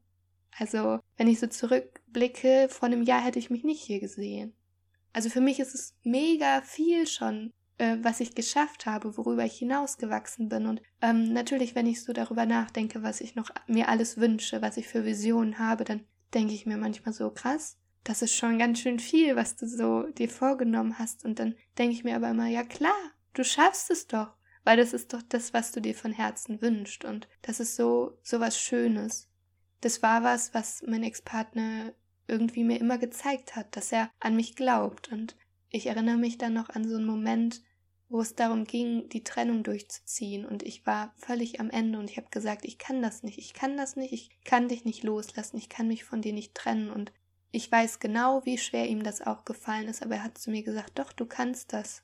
also, 0.59 1.01
wenn 1.17 1.29
ich 1.29 1.39
so 1.39 1.47
zurückblicke, 1.47 2.69
vor 2.71 2.87
einem 2.87 3.03
Jahr 3.03 3.23
hätte 3.23 3.39
ich 3.39 3.51
mich 3.51 3.63
nicht 3.63 3.83
hier 3.83 4.01
gesehen. 4.01 4.55
Also 5.13 5.29
für 5.29 5.41
mich 5.41 5.61
ist 5.61 5.75
es 5.75 5.95
mega 6.03 6.63
viel 6.63 7.07
schon, 7.07 7.53
äh, 7.79 7.97
was 8.03 8.21
ich 8.21 8.35
geschafft 8.35 8.87
habe, 8.87 9.17
worüber 9.17 9.45
ich 9.45 9.59
hinausgewachsen 9.59 10.49
bin. 10.49 10.67
Und 10.67 10.83
ähm, 11.01 11.33
natürlich, 11.33 11.75
wenn 11.75 11.87
ich 11.87 12.03
so 12.03 12.13
darüber 12.13 12.47
nachdenke, 12.47 13.03
was 13.03 13.21
ich 13.21 13.35
noch 13.35 13.51
mir 13.67 13.89
alles 13.89 14.17
wünsche, 14.19 14.63
was 14.63 14.77
ich 14.77 14.89
für 14.89 15.05
Visionen 15.05 15.59
habe, 15.59 15.85
dann 15.85 16.05
denke 16.35 16.55
ich 16.55 16.67
mir 16.67 16.77
manchmal 16.77 17.15
so 17.15 17.31
krass. 17.31 17.79
Das 18.05 18.23
ist 18.23 18.35
schon 18.35 18.59
ganz 18.59 18.81
schön 18.81 18.99
viel, 18.99 19.37
was 19.37 19.57
du 19.57 19.67
so 19.67 20.05
dir 20.05 20.29
vorgenommen 20.29 20.99
hast. 20.99 21.25
Und 21.25 21.39
dann 21.39 21.55
denke 21.79 21.95
ich 21.95 22.05
mir 22.05 22.17
aber 22.17 22.31
immer, 22.31 22.47
ja 22.47 22.63
klar, 22.63 22.97
du 23.35 23.45
schaffst 23.45 23.91
es 23.91 24.07
doch. 24.07 24.35
Weil 24.65 24.77
das 24.77 24.93
ist 24.93 25.13
doch 25.13 25.23
das, 25.23 25.55
was 25.55 25.71
du 25.71 25.81
dir 25.81 25.95
von 25.95 26.13
Herzen 26.13 26.61
wünschst. 26.61 27.05
Und 27.05 27.29
das 27.43 27.61
ist 27.61 27.77
so, 27.77 28.19
so 28.23 28.41
was 28.41 28.59
Schönes 28.59 29.29
das 29.81 30.03
war 30.03 30.23
was, 30.23 30.55
was 30.55 30.83
mein 30.87 31.03
Ex-Partner 31.03 31.93
irgendwie 32.27 32.65
mir 32.65 32.81
immer 32.81 32.99
gezeigt 32.99 33.55
hat, 33.55 33.77
dass 33.77 33.93
er 33.93 34.11
an 34.19 34.35
mich 34.35 34.57
glaubt. 34.57 35.13
Und 35.13 35.37
ich 35.71 35.87
erinnere 35.87 36.17
mich 36.17 36.39
dann 36.39 36.55
noch 36.55 36.69
an 36.71 36.89
so 36.89 36.97
einen 36.97 37.07
Moment, 37.07 37.63
wo 38.09 38.21
es 38.21 38.35
darum 38.35 38.65
ging, 38.65 39.09
die 39.09 39.25
Trennung 39.25 39.65
durchzuziehen. 39.65 40.47
Und 40.47 40.63
ich 40.63 40.87
war 40.87 41.13
völlig 41.17 41.61
am 41.61 41.71
Ende 41.71 41.99
und 41.99 42.11
ich 42.11 42.17
habe 42.17 42.29
gesagt, 42.31 42.65
ich 42.65 42.79
kann 42.79 43.03
das 43.03 43.23
nicht, 43.23 43.39
ich 43.39 43.53
kann 43.53 43.77
das 43.77 43.97
nicht, 43.97 44.13
ich 44.13 44.31
kann 44.45 44.69
dich 44.69 44.85
nicht 44.85 45.03
loslassen, 45.03 45.57
ich 45.57 45.69
kann 45.69 45.89
mich 45.89 46.05
von 46.05 46.23
dir 46.23 46.33
nicht 46.33 46.55
trennen. 46.55 46.91
Und 46.91 47.13
ich 47.51 47.71
weiß 47.71 47.99
genau, 47.99 48.45
wie 48.45 48.59
schwer 48.59 48.87
ihm 48.89 49.03
das 49.03 49.23
auch 49.23 49.45
gefallen 49.45 49.89
ist, 49.89 50.03
aber 50.03 50.17
er 50.17 50.25
hat 50.25 50.39
zu 50.39 50.51
mir 50.51 50.63
gesagt, 50.63 50.99
doch, 50.99 51.13
du 51.13 51.27
kannst 51.27 51.73
das. 51.73 52.03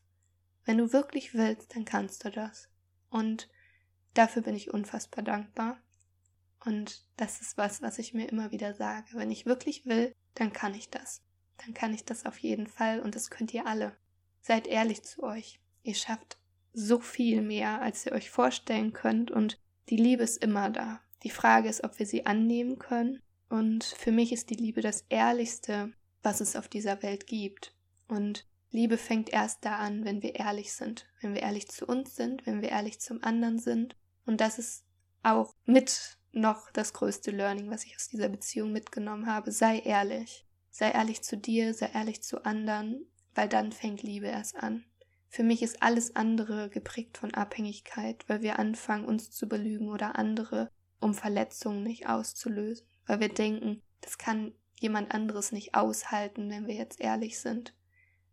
Wenn 0.65 0.79
du 0.79 0.93
wirklich 0.93 1.35
willst, 1.35 1.75
dann 1.75 1.85
kannst 1.85 2.25
du 2.25 2.31
das. 2.31 2.69
Und 3.11 3.49
dafür 4.15 4.43
bin 4.43 4.57
ich 4.57 4.73
unfassbar 4.73 5.23
dankbar. 5.23 5.81
Und 6.65 7.05
das 7.17 7.41
ist 7.41 7.57
was, 7.57 7.83
was 7.83 7.99
ich 7.99 8.15
mir 8.15 8.29
immer 8.29 8.51
wieder 8.53 8.75
sage. 8.75 9.09
Wenn 9.13 9.31
ich 9.31 9.47
wirklich 9.47 9.87
will, 9.87 10.15
dann 10.35 10.53
kann 10.53 10.75
ich 10.75 10.91
das. 10.91 11.23
Dann 11.59 11.75
kann 11.75 11.95
ich 11.95 12.05
das 12.05 12.27
auf 12.27 12.39
jeden 12.39 12.67
Fall 12.67 13.01
und 13.01 13.15
das 13.15 13.31
könnt 13.31 13.55
ihr 13.55 13.67
alle. 13.67 13.97
Seid 14.41 14.67
ehrlich 14.67 15.03
zu 15.03 15.23
euch. 15.23 15.61
Ihr 15.83 15.95
schafft 15.95 16.39
so 16.73 16.99
viel 16.99 17.43
mehr, 17.43 17.81
als 17.83 18.07
ihr 18.07 18.13
euch 18.13 18.31
vorstellen 18.31 18.93
könnt 18.93 19.31
und 19.31 19.61
die 19.89 19.97
Liebe 19.97 20.23
ist 20.23 20.43
immer 20.43 20.71
da. 20.71 21.01
Die 21.23 21.31
Frage 21.31 21.69
ist, 21.69 21.85
ob 21.85 21.99
wir 21.99 22.07
sie 22.07 22.27
annehmen 22.27 22.79
können. 22.79 23.21
Und 23.49 23.85
für 23.85 24.13
mich 24.13 24.33
ist 24.33 24.51
die 24.51 24.55
Liebe 24.55 24.81
das 24.81 25.05
Ehrlichste, 25.09 25.93
was 26.23 26.41
es 26.41 26.57
auf 26.57 26.69
dieser 26.69 27.03
Welt 27.03 27.27
gibt. 27.27 27.75
Und 28.09 28.47
Liebe 28.71 28.97
fängt 28.97 29.31
erst 29.31 29.65
da 29.65 29.77
an, 29.77 30.05
wenn 30.05 30.23
wir 30.23 30.37
ehrlich 30.37 30.73
sind. 30.73 31.07
Wenn 31.21 31.35
wir 31.35 31.43
ehrlich 31.43 31.69
zu 31.69 31.87
uns 31.87 32.17
sind, 32.17 32.47
wenn 32.47 32.63
wir 32.63 32.71
ehrlich 32.71 33.01
zum 33.01 33.23
anderen 33.23 33.59
sind. 33.59 33.97
Und 34.25 34.41
das 34.41 34.59
ist 34.59 34.85
auch 35.23 35.55
mit 35.67 36.19
noch 36.33 36.71
das 36.71 36.95
größte 36.95 37.31
Learning, 37.31 37.71
was 37.71 37.85
ich 37.85 37.95
aus 37.95 38.09
dieser 38.09 38.29
Beziehung 38.29 38.73
mitgenommen 38.73 39.27
habe. 39.27 39.53
Sei 39.53 39.81
ehrlich. 39.81 40.47
Sei 40.73 40.91
ehrlich 40.91 41.23
zu 41.23 41.37
dir, 41.37 41.75
sei 41.75 41.91
ehrlich 41.93 42.23
zu 42.23 42.47
anderen, 42.47 43.07
weil 43.35 43.49
dann 43.49 43.73
fängt 43.73 44.03
Liebe 44.03 44.27
erst 44.27 44.57
an. 44.57 44.85
Für 45.29 45.43
mich 45.43 45.63
ist 45.63 45.83
alles 45.83 46.17
andere 46.17 46.71
geprägt 46.71 47.19
von 47.19 47.33
Abhängigkeit, 47.35 48.25
weil 48.27 48.41
wir 48.41 48.59
anfangen, 48.59 49.05
uns 49.05 49.31
zu 49.31 49.49
belügen 49.49 49.89
oder 49.91 50.17
andere, 50.17 50.71
um 50.99 51.15
Verletzungen 51.15 51.83
nicht 51.83 52.09
auszulösen, 52.09 52.87
weil 53.07 53.21
wir 53.21 53.29
denken, 53.29 53.83
das 54.01 54.17
kann 54.17 54.53
jemand 54.81 55.15
anderes 55.15 55.53
nicht 55.53 55.75
aushalten, 55.75 56.51
wenn 56.51 56.67
wir 56.67 56.75
jetzt 56.75 57.01
ehrlich 57.01 57.39
sind. 57.39 57.75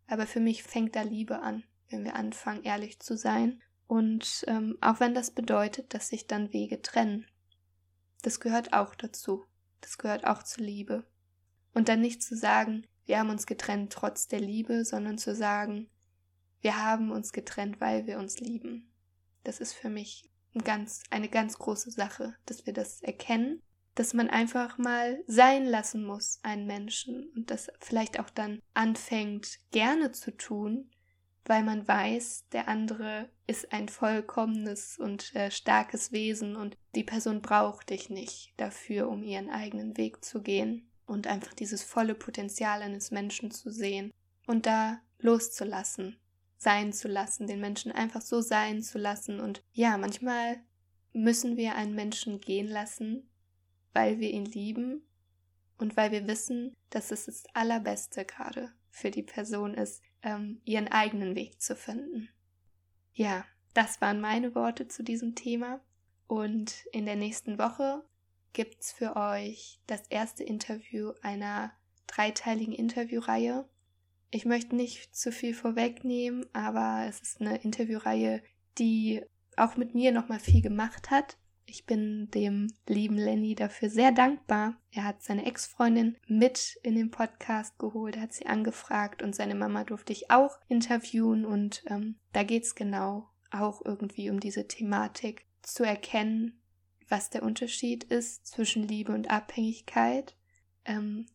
Aber 0.06 0.26
für 0.26 0.40
mich 0.40 0.62
fängt 0.62 0.96
da 0.96 1.02
Liebe 1.02 1.40
an, 1.42 1.62
wenn 1.90 2.04
wir 2.04 2.16
anfangen, 2.16 2.64
ehrlich 2.64 3.00
zu 3.00 3.16
sein. 3.16 3.62
Und 3.86 4.44
ähm, 4.46 4.78
auch 4.80 4.98
wenn 4.98 5.14
das 5.14 5.30
bedeutet, 5.30 5.92
dass 5.92 6.08
sich 6.08 6.26
dann 6.26 6.52
Wege 6.52 6.80
trennen. 6.80 7.26
Das 8.22 8.40
gehört 8.40 8.72
auch 8.72 8.94
dazu. 8.94 9.44
Das 9.82 9.98
gehört 9.98 10.26
auch 10.26 10.42
zur 10.42 10.64
Liebe. 10.64 11.04
Und 11.72 11.88
dann 11.88 12.00
nicht 12.00 12.22
zu 12.22 12.36
sagen, 12.36 12.86
wir 13.06 13.18
haben 13.18 13.30
uns 13.30 13.46
getrennt 13.46 13.92
trotz 13.92 14.28
der 14.28 14.40
Liebe, 14.40 14.84
sondern 14.84 15.18
zu 15.18 15.34
sagen, 15.34 15.88
wir 16.60 16.76
haben 16.84 17.10
uns 17.10 17.32
getrennt, 17.32 17.80
weil 17.80 18.06
wir 18.06 18.18
uns 18.18 18.38
lieben. 18.38 18.92
Das 19.44 19.60
ist 19.60 19.72
für 19.72 19.88
mich 19.88 20.30
ein 20.54 20.62
ganz, 20.62 21.02
eine 21.10 21.28
ganz 21.28 21.58
große 21.58 21.90
Sache, 21.90 22.36
dass 22.46 22.66
wir 22.66 22.72
das 22.72 23.00
erkennen, 23.02 23.62
dass 23.94 24.14
man 24.14 24.28
einfach 24.28 24.78
mal 24.78 25.22
sein 25.26 25.64
lassen 25.64 26.04
muss, 26.04 26.38
einen 26.42 26.66
Menschen, 26.66 27.30
und 27.34 27.50
das 27.50 27.70
vielleicht 27.80 28.20
auch 28.20 28.30
dann 28.30 28.60
anfängt 28.74 29.58
gerne 29.70 30.12
zu 30.12 30.36
tun, 30.36 30.90
weil 31.46 31.64
man 31.64 31.86
weiß, 31.88 32.46
der 32.52 32.68
andere 32.68 33.30
ist 33.46 33.72
ein 33.72 33.88
vollkommenes 33.88 34.98
und 34.98 35.34
äh, 35.34 35.50
starkes 35.50 36.12
Wesen 36.12 36.54
und 36.54 36.76
die 36.94 37.04
Person 37.04 37.42
braucht 37.42 37.90
dich 37.90 38.10
nicht 38.10 38.52
dafür, 38.56 39.08
um 39.08 39.22
ihren 39.22 39.50
eigenen 39.50 39.96
Weg 39.96 40.24
zu 40.24 40.42
gehen 40.42 40.89
und 41.10 41.26
einfach 41.26 41.52
dieses 41.54 41.82
volle 41.82 42.14
Potenzial 42.14 42.82
eines 42.82 43.10
Menschen 43.10 43.50
zu 43.50 43.70
sehen 43.70 44.12
und 44.46 44.66
da 44.66 45.00
loszulassen, 45.18 46.18
sein 46.56 46.92
zu 46.92 47.08
lassen, 47.08 47.46
den 47.46 47.60
Menschen 47.60 47.90
einfach 47.90 48.22
so 48.22 48.40
sein 48.40 48.82
zu 48.82 48.98
lassen 48.98 49.40
und 49.40 49.62
ja, 49.72 49.98
manchmal 49.98 50.60
müssen 51.12 51.56
wir 51.56 51.74
einen 51.74 51.94
Menschen 51.94 52.40
gehen 52.40 52.68
lassen, 52.68 53.28
weil 53.92 54.20
wir 54.20 54.30
ihn 54.30 54.44
lieben 54.44 55.02
und 55.78 55.96
weil 55.96 56.12
wir 56.12 56.28
wissen, 56.28 56.76
dass 56.90 57.10
es 57.10 57.26
das 57.26 57.44
Allerbeste 57.54 58.24
gerade 58.24 58.72
für 58.88 59.10
die 59.10 59.24
Person 59.24 59.74
ist, 59.74 60.02
ähm, 60.22 60.60
ihren 60.64 60.88
eigenen 60.88 61.34
Weg 61.34 61.60
zu 61.60 61.74
finden. 61.74 62.28
Ja, 63.14 63.44
das 63.74 64.00
waren 64.00 64.20
meine 64.20 64.54
Worte 64.54 64.86
zu 64.88 65.02
diesem 65.02 65.34
Thema. 65.34 65.80
Und 66.26 66.86
in 66.92 67.06
der 67.06 67.16
nächsten 67.16 67.58
Woche 67.58 68.04
gibt's 68.52 68.92
für 68.92 69.16
euch 69.16 69.80
das 69.86 70.02
erste 70.08 70.44
Interview 70.44 71.12
einer 71.22 71.72
dreiteiligen 72.06 72.74
Interviewreihe. 72.74 73.68
Ich 74.30 74.44
möchte 74.44 74.76
nicht 74.76 75.14
zu 75.14 75.32
viel 75.32 75.54
vorwegnehmen, 75.54 76.46
aber 76.52 77.06
es 77.08 77.20
ist 77.20 77.40
eine 77.40 77.58
Interviewreihe, 77.62 78.42
die 78.78 79.22
auch 79.56 79.76
mit 79.76 79.94
mir 79.94 80.12
nochmal 80.12 80.40
viel 80.40 80.62
gemacht 80.62 81.10
hat. 81.10 81.36
Ich 81.66 81.86
bin 81.86 82.28
dem 82.32 82.66
lieben 82.88 83.16
Lenny 83.16 83.54
dafür 83.54 83.90
sehr 83.90 84.10
dankbar. 84.10 84.74
Er 84.90 85.04
hat 85.04 85.22
seine 85.22 85.46
Ex-Freundin 85.46 86.16
mit 86.26 86.78
in 86.82 86.96
den 86.96 87.12
Podcast 87.12 87.78
geholt, 87.78 88.18
hat 88.18 88.32
sie 88.32 88.46
angefragt 88.46 89.22
und 89.22 89.36
seine 89.36 89.54
Mama 89.54 89.84
durfte 89.84 90.12
ich 90.12 90.30
auch 90.32 90.58
interviewen 90.68 91.44
und 91.44 91.84
ähm, 91.86 92.16
da 92.32 92.42
geht's 92.42 92.74
genau 92.74 93.28
auch 93.52 93.84
irgendwie 93.84 94.30
um 94.30 94.40
diese 94.40 94.66
Thematik 94.66 95.46
zu 95.62 95.84
erkennen, 95.84 96.59
was 97.10 97.28
der 97.28 97.42
Unterschied 97.42 98.04
ist 98.04 98.46
zwischen 98.46 98.86
Liebe 98.86 99.12
und 99.12 99.30
Abhängigkeit. 99.30 100.36
Ähm, 100.84 101.26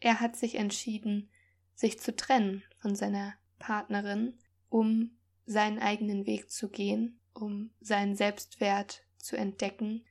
er 0.00 0.20
hat 0.20 0.36
sich 0.36 0.54
entschieden, 0.56 1.30
sich 1.74 2.00
zu 2.00 2.16
trennen 2.16 2.64
von 2.80 2.96
seiner 2.96 3.34
Partnerin, 3.58 4.38
um 4.68 5.16
seinen 5.46 5.78
eigenen 5.78 6.26
Weg 6.26 6.50
zu 6.50 6.68
gehen, 6.68 7.20
um 7.34 7.70
seinen 7.80 8.16
Selbstwert 8.16 9.04
zu 9.18 9.36
entdecken. 9.36 10.04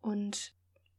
Und 0.00 0.54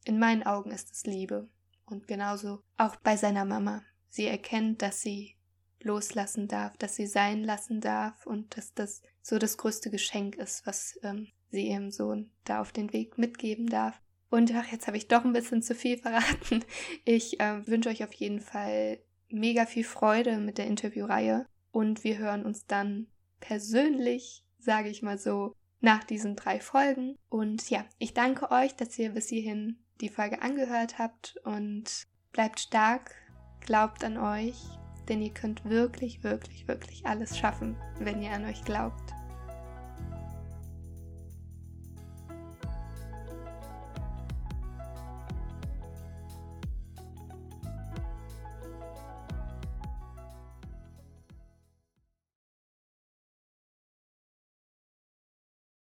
in 0.06 0.20
meinen 0.20 0.44
Augen 0.44 0.72
ist 0.72 0.92
es 0.92 1.06
Liebe. 1.06 1.50
Und 1.86 2.08
genauso 2.08 2.62
auch 2.78 2.96
bei 2.98 3.18
seiner 3.18 3.46
Mama. 3.46 3.84
Sie 4.10 4.26
erkennt, 4.26 4.82
dass 4.82 5.02
sie 5.02 5.36
loslassen 5.82 6.48
darf, 6.48 6.78
dass 6.78 6.96
sie 6.96 7.08
sein 7.08 7.44
lassen 7.44 7.82
darf 7.82 8.26
und 8.26 8.58
dass 8.58 8.74
das 8.74 9.02
so 9.22 9.38
das 9.38 9.58
größte 9.58 9.90
Geschenk 9.90 10.36
ist, 10.36 10.66
was 10.66 11.00
ähm, 11.04 11.28
sie 11.50 11.68
ihrem 11.68 11.92
Sohn 11.92 12.30
da 12.44 12.62
auf 12.62 12.72
den 12.72 12.94
Weg 12.94 13.18
mitgeben 13.18 13.68
darf. 13.68 14.02
Und 14.30 14.54
ach, 14.54 14.72
jetzt 14.72 14.88
habe 14.88 14.98
ich 14.98 15.08
doch 15.08 15.24
ein 15.24 15.34
bisschen 15.34 15.62
zu 15.62 15.74
viel 15.74 15.98
verraten. 15.98 16.64
Ich 17.06 17.40
äh, 17.40 17.66
wünsche 17.66 17.90
euch 17.90 18.04
auf 18.04 18.14
jeden 18.14 18.42
Fall 18.42 19.00
mega 19.30 19.66
viel 19.66 19.84
Freude 19.84 20.38
mit 20.38 20.58
der 20.58 20.68
Interviewreihe 20.68 21.46
und 21.72 22.04
wir 22.04 22.18
hören 22.18 22.46
uns 22.46 22.66
dann 22.66 23.08
persönlich, 23.40 24.44
sage 24.60 24.90
ich 24.90 25.02
mal 25.02 25.18
so, 25.18 25.54
nach 25.80 26.04
diesen 26.04 26.36
drei 26.36 26.60
Folgen. 26.60 27.18
Und 27.30 27.70
ja, 27.70 27.86
ich 28.00 28.14
danke 28.14 28.52
euch, 28.52 28.76
dass 28.76 28.98
ihr 28.98 29.12
bis 29.12 29.30
hierhin 29.30 29.78
die 30.02 30.10
Folge 30.10 30.42
angehört 30.42 30.98
habt 30.98 31.38
und 31.44 32.08
bleibt 32.32 32.60
stark, 32.60 33.16
glaubt 33.62 34.04
an 34.04 34.18
euch, 34.18 34.58
denn 35.08 35.22
ihr 35.22 35.34
könnt 35.34 35.66
wirklich, 35.66 36.24
wirklich, 36.24 36.68
wirklich 36.68 37.06
alles 37.06 37.38
schaffen, 37.38 37.78
wenn 38.00 38.22
ihr 38.22 38.32
an 38.32 38.46
euch 38.46 38.64
glaubt. 38.64 39.14